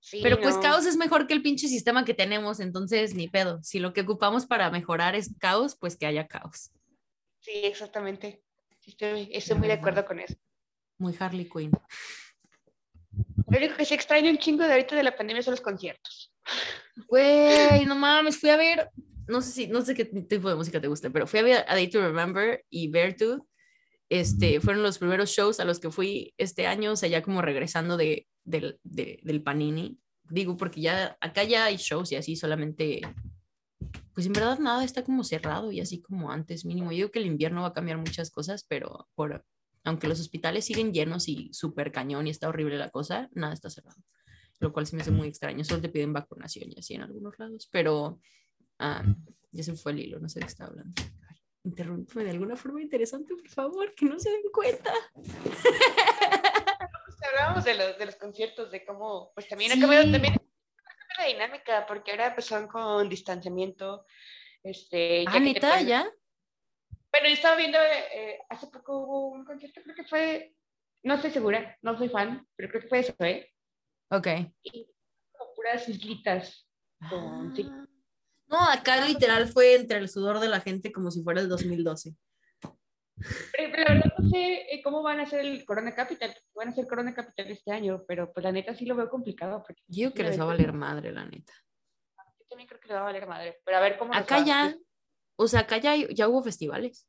[0.00, 0.20] sí.
[0.22, 3.62] Pero pues caos es mejor que el pinche sistema que tenemos, entonces ni pedo.
[3.62, 6.72] Si lo que ocupamos para mejorar es caos, pues que haya caos.
[7.38, 8.42] Sí, exactamente.
[8.84, 10.34] Estoy, estoy muy de acuerdo con eso.
[10.98, 11.70] Muy Harley Quinn.
[13.48, 16.32] Lo único que se extraña un chingo de ahorita de la pandemia son los conciertos.
[17.08, 18.90] Güey, no mames, fui a ver
[19.30, 21.64] no sé si, no sé qué tipo de música te gusta, pero fui a ver
[21.68, 23.42] a Day to Remember y Beartooth.
[24.08, 27.42] Este, fueron los primeros shows a los que fui este año, o sea, ya como
[27.42, 29.98] regresando de, del Panini.
[30.28, 33.00] Digo, porque ya acá ya hay shows y así solamente,
[34.12, 36.90] pues en verdad nada está como cerrado y así como antes mínimo.
[36.90, 39.44] Yo digo que el invierno va a cambiar muchas cosas, pero por,
[39.84, 43.70] aunque los hospitales siguen llenos y súper cañón y está horrible la cosa, nada está
[43.70, 44.00] cerrado.
[44.58, 45.64] Lo cual se me hace muy extraño.
[45.64, 48.20] Solo te piden vacunación y así en algunos lados, pero
[48.82, 49.04] Ah,
[49.52, 51.02] ya se fue el hilo, no sé de qué está hablando.
[51.64, 54.90] Interrúmpeme de alguna forma interesante, por favor, que no se den cuenta.
[57.28, 60.34] Hablábamos de los, de los conciertos, de cómo, pues también ha cambiado también
[61.18, 64.06] la dinámica, porque ahora pues son con distanciamiento.
[64.62, 66.10] Este, ah, neta, ya.
[67.12, 70.54] Bueno, yo estaba viendo, eh, hace poco hubo un concierto, creo que fue,
[71.02, 73.52] no estoy segura, no soy fan, pero creo que fue eso, ¿eh?
[74.10, 74.26] Ok.
[74.62, 74.86] Y
[75.32, 76.66] como puras islitas
[77.10, 77.86] con ah.
[78.50, 82.14] No, acá literal fue entre el sudor de la gente como si fuera el 2012.
[83.52, 86.34] Pero, la verdad no sé eh, cómo van a hacer el Corona Capital.
[86.54, 89.62] Van a hacer Corona Capital este año, pero pues la neta sí lo veo complicado.
[89.64, 91.52] Porque yo creo que les va a valer madre, la neta.
[92.40, 93.60] Yo también creo que les va a valer madre.
[93.64, 94.14] Pero a ver cómo.
[94.14, 94.74] Acá ya,
[95.36, 97.06] o sea, acá ya, ya hubo festivales.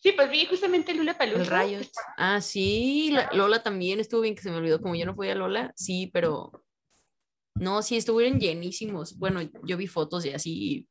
[0.00, 1.42] Sí, pues vi justamente Lula Palusa.
[1.42, 1.80] El Rayo.
[2.16, 5.34] Ah, sí, Lola también estuvo bien que se me olvidó, como yo no fui a
[5.34, 6.52] Lola, sí, pero
[7.60, 9.16] no, sí, estuvieron llenísimos.
[9.18, 10.88] Bueno, yo vi fotos y así.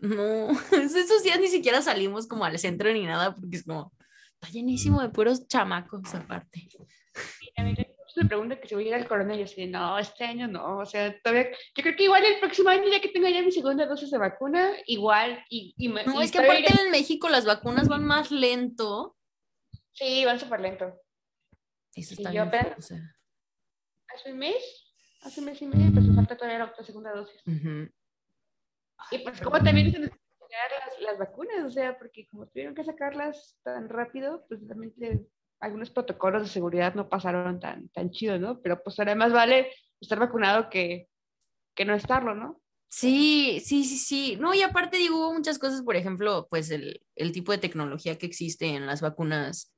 [0.00, 3.92] No, esos días ni siquiera salimos como al centro ni nada, porque es como,
[4.34, 6.68] está llenísimo de puros chamacos aparte.
[7.56, 7.74] A mí
[8.16, 10.48] me pregunta que si voy a ir al corona y yo así, no, este año
[10.48, 13.42] no, o sea, todavía, yo creo que igual el próximo año ya que tenga ya
[13.42, 17.44] mi segunda dosis de vacuna, igual, y, y No, es que aparte en México las
[17.44, 19.16] vacunas van más lento.
[19.92, 20.98] Sí, van súper lento.
[21.94, 23.16] Eso está bien, o sea.
[24.08, 24.85] Hace un mes
[25.22, 27.42] hace mes y medio, pues me falta todavía la segunda dosis.
[29.10, 30.20] Y pues como también se necesitan
[30.86, 35.26] las, las, vacunas, o sea, porque como tuvieron que sacarlas tan rápido, pues realmente
[35.60, 38.60] algunos protocolos de seguridad no pasaron tan, tan chido, ¿no?
[38.60, 41.08] Pero pues además vale estar vacunado que,
[41.74, 42.60] que no estarlo, ¿no?
[42.88, 44.36] Sí, sí, sí, sí.
[44.36, 48.16] No, y aparte digo, hubo muchas cosas, por ejemplo, pues el, el tipo de tecnología
[48.16, 49.74] que existe en las vacunas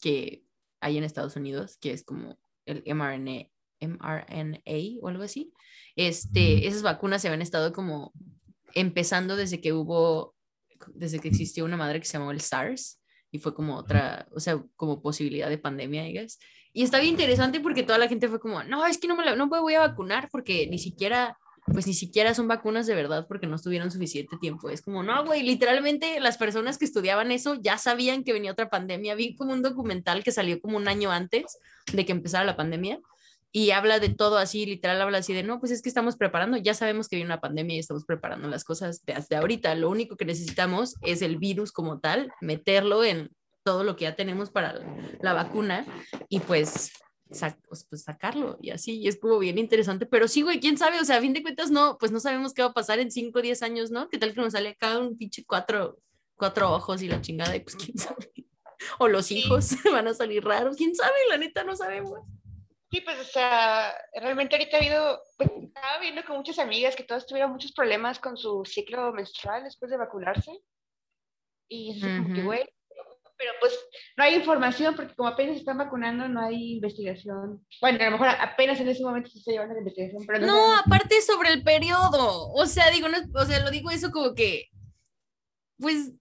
[0.00, 0.44] que
[0.80, 3.48] hay en Estados Unidos, que es como el mRNA,
[3.86, 5.52] mRNA o algo así.
[5.96, 8.12] Este, esas vacunas se habían estado como
[8.74, 10.34] empezando desde que hubo,
[10.94, 14.40] desde que existió una madre que se llamó el SARS y fue como otra, o
[14.40, 16.38] sea, como posibilidad de pandemia, digas.
[16.72, 19.24] Y está bien interesante porque toda la gente fue como, no, es que no me,
[19.24, 22.94] la, no me voy a vacunar porque ni siquiera, pues ni siquiera son vacunas de
[22.94, 24.70] verdad porque no estuvieron suficiente tiempo.
[24.70, 28.70] Es como, no, güey, literalmente las personas que estudiaban eso ya sabían que venía otra
[28.70, 29.14] pandemia.
[29.14, 31.58] Vi como un documental que salió como un año antes
[31.92, 33.00] de que empezara la pandemia
[33.52, 36.56] y habla de todo así, literal habla así de, no, pues es que estamos preparando,
[36.56, 40.16] ya sabemos que viene una pandemia y estamos preparando las cosas desde ahorita, lo único
[40.16, 43.30] que necesitamos es el virus como tal, meterlo en
[43.62, 44.80] todo lo que ya tenemos para
[45.20, 45.84] la vacuna
[46.30, 46.92] y pues,
[47.68, 50.98] pues, pues, sacarlo y así, y es como bien interesante, pero sí, güey, quién sabe,
[50.98, 53.10] o sea, a fin de cuentas no, pues no sabemos qué va a pasar en
[53.10, 54.08] 5 o 10 años, ¿no?
[54.08, 55.98] ¿Qué tal que nos sale acá un pinche cuatro,
[56.36, 58.32] cuatro ojos y la chingada y pues quién sabe?
[58.98, 62.18] O los hijos van a salir raros, quién sabe, la neta no sabemos.
[62.92, 67.04] Sí, pues, o sea, realmente ahorita ha habido, pues, estaba viendo con muchas amigas que
[67.04, 70.52] todas tuvieron muchos problemas con su ciclo menstrual después de vacunarse.
[71.70, 72.68] Y es como que, güey,
[73.38, 73.72] pero pues
[74.18, 77.66] no hay información porque como apenas se están vacunando no hay investigación.
[77.80, 80.46] Bueno, a lo mejor apenas en ese momento se está llevando la investigación, pero no.
[80.46, 82.52] No, aparte sobre el periodo.
[82.52, 84.68] O sea, digo, no, o sea, lo digo eso como que,
[85.78, 86.12] pues,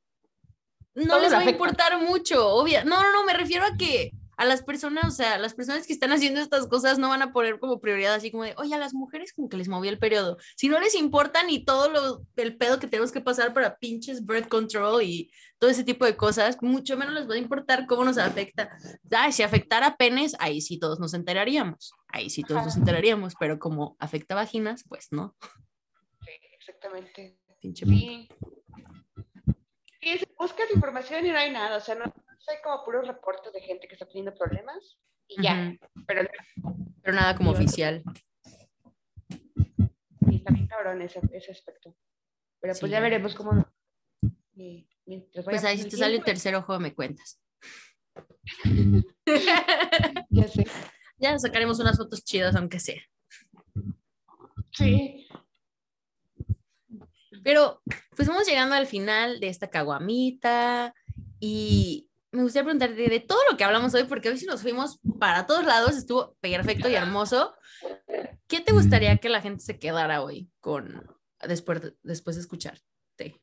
[0.96, 2.86] no les va a importar mucho, obvio.
[2.86, 4.12] No, no, no, me refiero a que
[4.42, 7.32] a las personas, o sea, las personas que están haciendo estas cosas no van a
[7.32, 10.00] poner como prioridad así como de, oye, a las mujeres como que les movió el
[10.00, 10.38] periodo.
[10.58, 14.26] Si no les importa ni todo lo, el pedo que tenemos que pasar para pinches
[14.26, 18.04] birth control y todo ese tipo de cosas, mucho menos les va a importar cómo
[18.04, 18.76] nos afecta.
[19.12, 21.94] Ay, si afectara penes, ahí sí todos nos enteraríamos.
[22.08, 25.36] Ahí sí todos nos enteraríamos, pero como afecta vaginas, pues no.
[26.26, 27.38] Sí, exactamente.
[27.60, 28.28] Pinche sí.
[30.02, 33.62] Y buscas información y no hay nada, o sea, no, hay como puros reportes de
[33.62, 34.98] gente que está teniendo problemas
[35.28, 35.76] y ya,
[36.08, 36.28] pero,
[37.02, 38.04] pero nada como oficial.
[39.30, 41.96] Sí, está bien cabrón ese, ese aspecto.
[42.60, 43.66] Pero pues ya veremos cómo...
[45.46, 47.40] pues ahí si te sale el tercer ojo me cuentas.
[50.30, 50.66] ya sé.
[51.18, 53.02] Ya sacaremos unas fotos chidas aunque sea.
[54.72, 55.28] Sí.
[57.44, 57.82] Pero
[58.22, 60.94] pues vamos llegando al final de esta caguamita
[61.40, 65.00] y me gustaría preguntarte de todo lo que hablamos hoy, porque hoy sí nos fuimos
[65.18, 67.56] para todos lados, estuvo perfecto y hermoso.
[68.48, 71.04] ¿Qué te gustaría que la gente se quedara hoy con
[71.48, 73.42] después de, después de escucharte?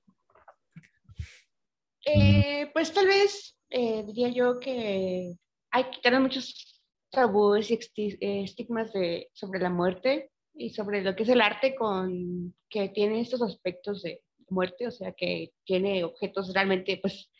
[2.04, 5.34] Eh, pues tal vez eh, diría yo que
[5.72, 11.16] hay que quitar muchos tabúes y eh, estigmas de, sobre la muerte y sobre lo
[11.16, 16.04] que es el arte con que tiene estos aspectos de muerte, o sea, que tiene
[16.04, 17.30] objetos realmente, pues,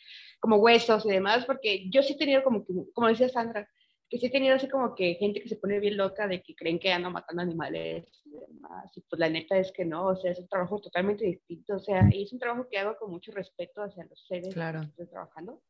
[0.41, 3.69] como huesos y demás, porque yo sí he tenido como, como decía Sandra,
[4.09, 6.55] que sí he tenido así como que gente que se pone bien loca de que
[6.55, 10.17] creen que ando matando animales y demás, y pues la neta es que no, o
[10.17, 13.11] sea, es un trabajo totalmente distinto, o sea, y es un trabajo que hago con
[13.11, 14.81] mucho respeto hacia los seres claro.
[14.81, 15.63] que estoy trabajando.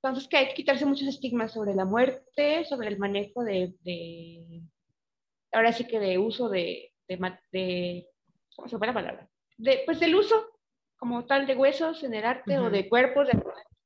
[0.00, 4.62] Entonces, que hay que quitarse muchos estigmas sobre la muerte, sobre el manejo de, de
[5.52, 7.16] ahora sí que de uso de, de,
[7.52, 8.08] de
[8.54, 9.30] ¿cómo se llama la palabra?
[9.58, 10.48] De, pues del uso
[10.96, 13.42] como tal de huesos en el arte o de cuerpos en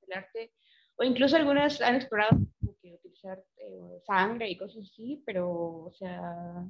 [0.07, 0.53] el arte,
[0.97, 6.65] o incluso algunas han explorado utilizar eh, sangre y cosas así, pero, o sea,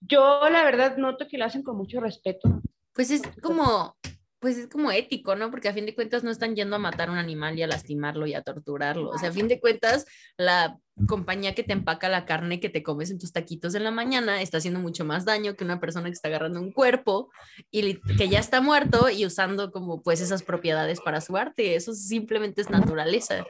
[0.00, 2.62] yo la verdad noto que lo hacen con mucho respeto.
[2.92, 3.96] Pues es como,
[4.44, 5.50] pues es como ético, ¿no?
[5.50, 7.66] Porque a fin de cuentas no están yendo a matar a un animal y a
[7.66, 9.08] lastimarlo y a torturarlo.
[9.08, 10.04] O sea, a fin de cuentas,
[10.36, 10.78] la
[11.08, 14.42] compañía que te empaca la carne que te comes en tus taquitos en la mañana
[14.42, 17.30] está haciendo mucho más daño que una persona que está agarrando un cuerpo
[17.70, 21.74] y que ya está muerto y usando como pues esas propiedades para su arte.
[21.74, 23.46] Eso simplemente es naturaleza.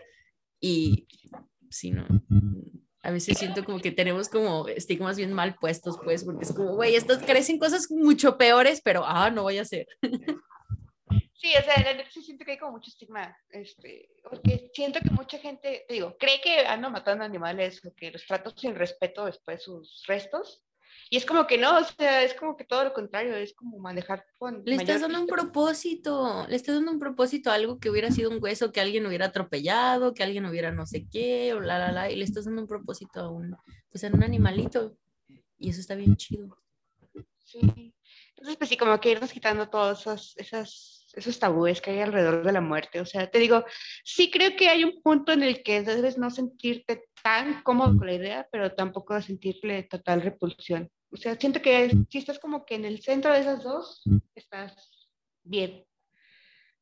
[0.61, 1.09] Y
[1.71, 2.07] si no,
[3.03, 6.77] a veces siento como que tenemos como estigmas bien mal puestos, pues, porque es como,
[6.77, 9.89] güey, estas crecen cosas mucho peores, pero, ah, no voy a hacer.
[11.37, 15.11] Sí, o sea, la sí siento que hay como mucho estigma, este, porque siento que
[15.11, 19.63] mucha gente, digo, cree que ando matando animales o que los trato sin respeto después
[19.63, 20.63] sus restos.
[21.11, 23.79] Y es como que no, o sea, es como que todo lo contrario, es como
[23.79, 24.63] manejar con...
[24.65, 28.31] Le estás dando un propósito, le estás dando un propósito a algo que hubiera sido
[28.31, 31.93] un hueso que alguien hubiera atropellado, que alguien hubiera no sé qué, o la, la,
[31.93, 33.57] la, y le estás dando un propósito a un,
[33.91, 34.97] pues a un animalito.
[35.59, 36.57] Y eso está bien chido.
[37.39, 37.93] Sí.
[38.37, 42.45] Entonces, pues sí, como que irnos quitando todas esas, esas esos tabúes que hay alrededor
[42.45, 43.01] de la muerte.
[43.01, 43.65] O sea, te digo,
[44.05, 48.07] sí creo que hay un punto en el que debes no sentirte tan cómodo con
[48.07, 50.91] la idea, pero tampoco sentirle total repulsión.
[51.11, 54.03] O sea, siento que si estás como que en el centro de esas dos,
[54.35, 55.09] estás
[55.43, 55.85] bien.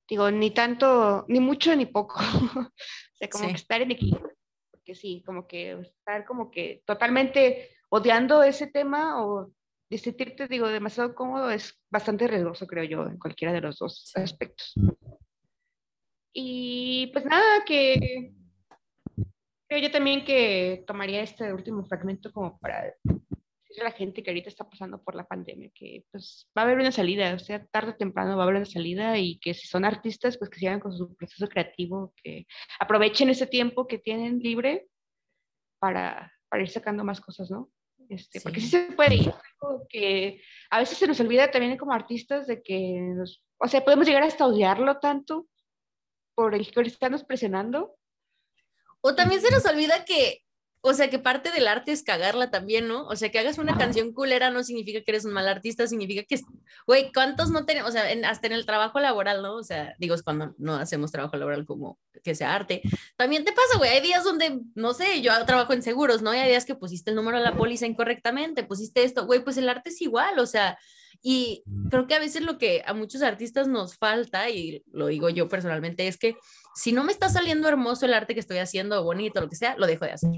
[0.08, 2.18] Digo, ni tanto, ni mucho ni poco.
[2.72, 4.32] o sea, como que estar en equilibrio.
[4.70, 9.52] Porque sí, como que estar como que totalmente odiando ese tema o
[9.92, 14.10] y sentirte, digo, demasiado cómodo es bastante riesgoso, creo yo, en cualquiera de los dos
[14.14, 14.74] aspectos.
[16.32, 18.32] Y pues nada, que
[19.68, 24.30] creo yo también que tomaría este último fragmento como para decirle a la gente que
[24.30, 27.66] ahorita está pasando por la pandemia que pues va a haber una salida, o sea,
[27.66, 30.58] tarde o temprano va a haber una salida y que si son artistas, pues que
[30.58, 32.46] sigan con su proceso creativo, que
[32.80, 34.88] aprovechen ese tiempo que tienen libre
[35.78, 37.70] para, para ir sacando más cosas, ¿no?
[38.12, 39.34] Este, Porque sí se puede ir,
[39.88, 44.06] que a veces se nos olvida también como artistas de que, nos, o sea, podemos
[44.06, 45.46] llegar hasta odiarlo tanto
[46.34, 47.96] por el que estamos presionando.
[49.00, 50.44] O también se nos olvida que
[50.84, 53.06] o sea, que parte del arte es cagarla también, ¿no?
[53.06, 56.24] O sea, que hagas una canción culera no significa que eres un mal artista, significa
[56.24, 56.40] que,
[56.88, 57.90] güey, ¿cuántos no tenemos?
[57.90, 59.54] O sea, hasta en el trabajo laboral, ¿no?
[59.54, 62.82] O sea, digo, es cuando no hacemos trabajo laboral como que sea arte.
[63.16, 66.34] También te pasa, güey, hay días donde, no sé, yo trabajo en seguros, ¿no?
[66.34, 69.56] Y hay días que pusiste el número de la póliza incorrectamente, pusiste esto, güey, pues
[69.58, 70.76] el arte es igual, o sea,
[71.22, 75.28] y creo que a veces lo que a muchos artistas nos falta, y lo digo
[75.28, 76.34] yo personalmente, es que
[76.74, 79.76] si no me está saliendo hermoso el arte que estoy haciendo, bonito, lo que sea,
[79.76, 80.30] lo dejo de hacer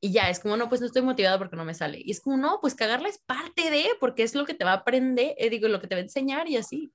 [0.00, 2.00] y ya es como, no, pues no estoy motivada porque no me sale.
[2.04, 4.72] Y es como, no, pues cagarla es parte de, porque es lo que te va
[4.72, 6.92] a aprender, eh, digo, lo que te va a enseñar y así.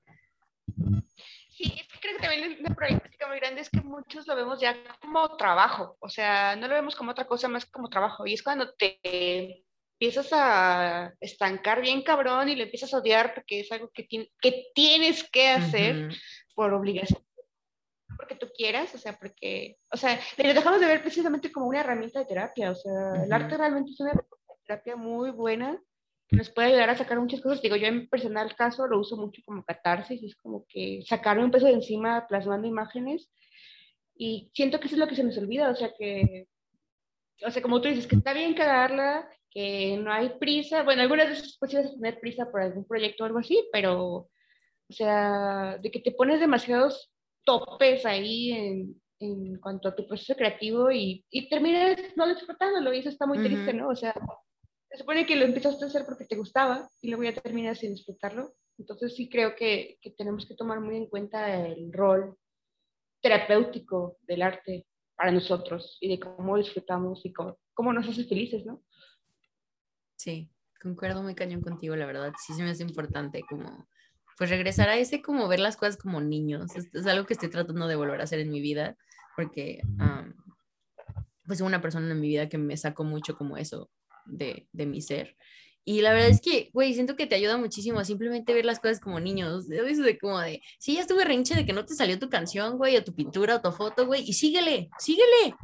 [1.50, 4.60] Sí, es que creo que también una problemática muy grande es que muchos lo vemos
[4.60, 8.26] ya como trabajo, o sea, no lo vemos como otra cosa más como trabajo.
[8.26, 13.60] Y es cuando te empiezas a estancar bien cabrón y lo empiezas a odiar porque
[13.60, 16.08] es algo que, que tienes que hacer
[16.54, 17.22] por obligación
[18.16, 21.80] porque tú quieras, o sea, porque, o sea, lo dejamos de ver precisamente como una
[21.80, 24.12] herramienta de terapia, o sea, el arte realmente es una
[24.66, 25.80] terapia muy buena
[26.28, 27.60] que nos puede ayudar a sacar muchas cosas.
[27.60, 31.50] Digo, yo en personal caso lo uso mucho como catarsis, es como que sacarme un
[31.50, 33.30] peso de encima plasmando imágenes
[34.16, 36.48] y siento que eso es lo que se nos olvida, o sea, que,
[37.44, 41.28] o sea, como tú dices, que está bien cagarla, que no hay prisa, bueno, algunas
[41.28, 44.28] veces pues ibas a tener prisa por algún proyecto o algo así, pero,
[44.88, 47.13] o sea, de que te pones demasiados
[47.44, 52.98] topes ahí en, en cuanto a tu proceso creativo y, y terminas no disfrutándolo y
[52.98, 53.88] eso está muy triste, ¿no?
[53.88, 54.14] O sea,
[54.90, 57.94] se supone que lo empezaste a hacer porque te gustaba y luego ya terminas sin
[57.94, 58.54] disfrutarlo.
[58.78, 62.36] Entonces sí creo que, que tenemos que tomar muy en cuenta el rol
[63.20, 64.86] terapéutico del arte
[65.16, 68.82] para nosotros y de cómo disfrutamos y cómo, cómo nos hace felices, ¿no?
[70.16, 72.32] Sí, concuerdo muy cañón contigo, la verdad.
[72.44, 73.86] Sí se me hace importante como
[74.36, 76.74] pues regresar a ese como ver las cosas como niños.
[76.76, 78.96] Es, es algo que estoy tratando de volver a hacer en mi vida,
[79.36, 79.82] porque
[81.46, 83.90] pues una persona en mi vida que me sacó mucho como eso
[84.26, 85.36] de, de mi ser.
[85.86, 88.80] Y la verdad es que, güey, siento que te ayuda muchísimo a simplemente ver las
[88.80, 89.70] cosas como niños.
[89.70, 92.78] Eso de como de, sí, ya estuve rinche de que no te salió tu canción,
[92.78, 95.54] güey, o tu pintura, o tu foto, güey, y síguele, síguele.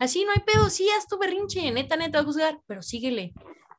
[0.00, 3.32] Así no hay pedo, sí, ya estuve rinche, neta, neta, a juzgar, pero síguele.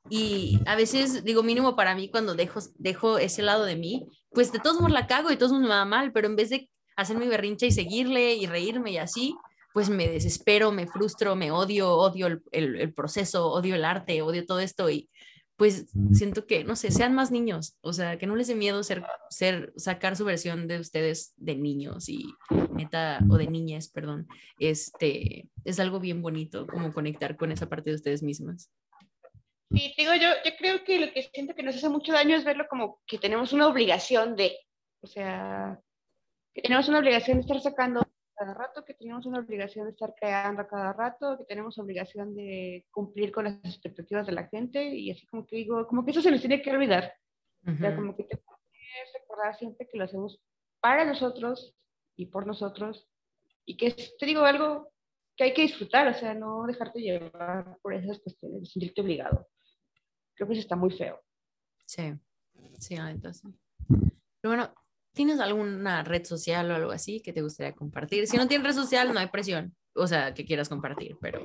[0.10, 4.52] Y a veces, digo, mínimo para mí, cuando dejo, dejo ese lado de mí, pues
[4.52, 6.50] de todos modos la cago y de todos modos me va mal, pero en vez
[6.50, 9.36] de hacer mi berrincha y seguirle y reírme y así,
[9.74, 14.46] pues me desespero, me frustro, me odio, odio el, el, proceso, odio el arte, odio
[14.46, 15.10] todo esto y
[15.60, 18.82] pues siento que, no sé, sean más niños, o sea, que no les dé miedo
[18.82, 22.34] ser, ser, sacar su versión de ustedes de niños y
[22.74, 24.26] neta, o de niñas, perdón,
[24.58, 28.72] este, es algo bien bonito como conectar con esa parte de ustedes mismas.
[29.72, 32.44] Sí, digo, yo, yo creo que lo que siento que nos hace mucho daño es
[32.44, 34.58] verlo como que tenemos una obligación de,
[35.02, 35.80] o sea,
[36.54, 38.02] que tenemos una obligación de estar sacando
[38.36, 42.36] cada rato, que tenemos una obligación de estar creando a cada rato, que tenemos obligación
[42.36, 46.12] de cumplir con las expectativas de la gente y así como que digo, como que
[46.12, 47.14] eso se nos tiene que olvidar.
[47.68, 48.42] O sea, como que te
[49.14, 50.42] recordar siempre que lo hacemos
[50.80, 51.76] para nosotros
[52.16, 53.08] y por nosotros
[53.66, 54.92] y que te digo algo
[55.36, 59.48] que hay que disfrutar, o sea, no dejarte llevar por esas cuestiones, sentirte obligado
[60.40, 61.22] creo que eso está muy feo.
[61.86, 62.14] Sí,
[62.80, 63.44] sí, entonces.
[63.90, 64.74] Pero bueno,
[65.14, 68.26] ¿tienes alguna red social o algo así que te gustaría compartir?
[68.26, 71.42] Si no tienes red social, no hay presión, o sea, que quieras compartir, pero...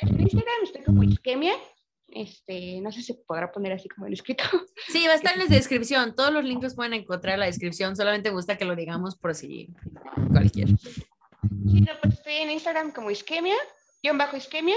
[0.00, 1.54] En Instagram estoy como isquemia,
[2.06, 4.44] este, no sé si podrá poner así como el escrito.
[4.86, 6.14] Sí, va a estar en la descripción.
[6.14, 7.96] Todos los links los pueden encontrar en la descripción.
[7.96, 9.74] Solamente gusta que lo digamos por si
[10.30, 10.68] cualquier.
[10.78, 13.56] Sí, no, pues estoy en Instagram como isquemia,
[14.04, 14.76] guion bajo isquemia,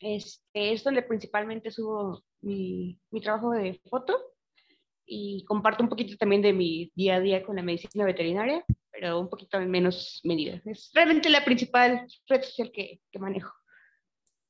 [0.00, 4.16] este, es donde principalmente subo mi, mi trabajo de foto
[5.06, 9.20] y comparto un poquito también de mi día a día con la medicina veterinaria, pero
[9.20, 10.60] un poquito en menos medida.
[10.64, 13.52] Es realmente la principal red social que, que manejo.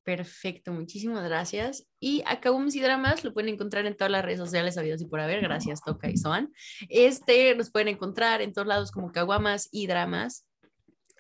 [0.07, 1.89] Perfecto, muchísimas gracias.
[1.99, 5.19] Y Acabamos y Dramas lo pueden encontrar en todas las redes sociales habidas y por
[5.19, 5.41] haber.
[5.41, 6.53] Gracias, Toca y Soan.
[6.89, 10.46] Este los pueden encontrar en todos lados como Caguamas y Dramas.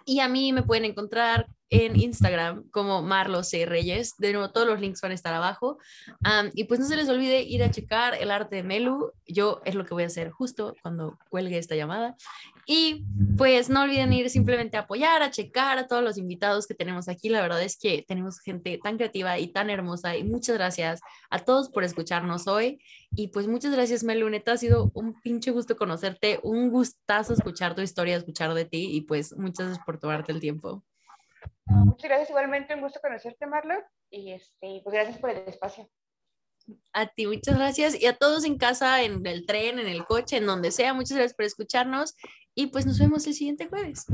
[0.08, 3.66] Y a mí me pueden encontrar en Instagram como Marlo C.
[3.66, 4.14] Reyes.
[4.18, 5.78] De nuevo, todos los links van a estar abajo.
[6.54, 9.12] y pues no se les olvide ir a checar el arte de Melu.
[9.26, 12.16] Yo es lo que voy a hacer justo cuando cuelgue esta llamada.
[12.68, 13.06] Y
[13.38, 17.08] pues no olviden ir simplemente a apoyar, a checar a todos los invitados que tenemos
[17.08, 17.28] aquí.
[17.28, 20.16] La verdad es que tenemos gente tan creativa y tan hermosa.
[20.16, 21.00] Y muchas gracias
[21.30, 22.80] a todos por escucharnos hoy.
[23.12, 24.28] Y pues muchas gracias, Melu.
[24.28, 26.40] Neta, ha sido un pinche gusto conocerte.
[26.42, 28.88] Un gustazo escuchar tu historia, escuchar de ti.
[28.96, 30.82] Y pues muchas gracias por tomarte el tiempo.
[31.66, 35.88] Muchas gracias, igualmente un gusto conocerte, Marlon, y este, pues gracias por el espacio.
[36.92, 38.00] A ti, muchas gracias.
[38.00, 41.16] Y a todos en casa, en el tren, en el coche, en donde sea, muchas
[41.16, 42.14] gracias por escucharnos.
[42.54, 44.06] Y pues nos vemos el siguiente jueves.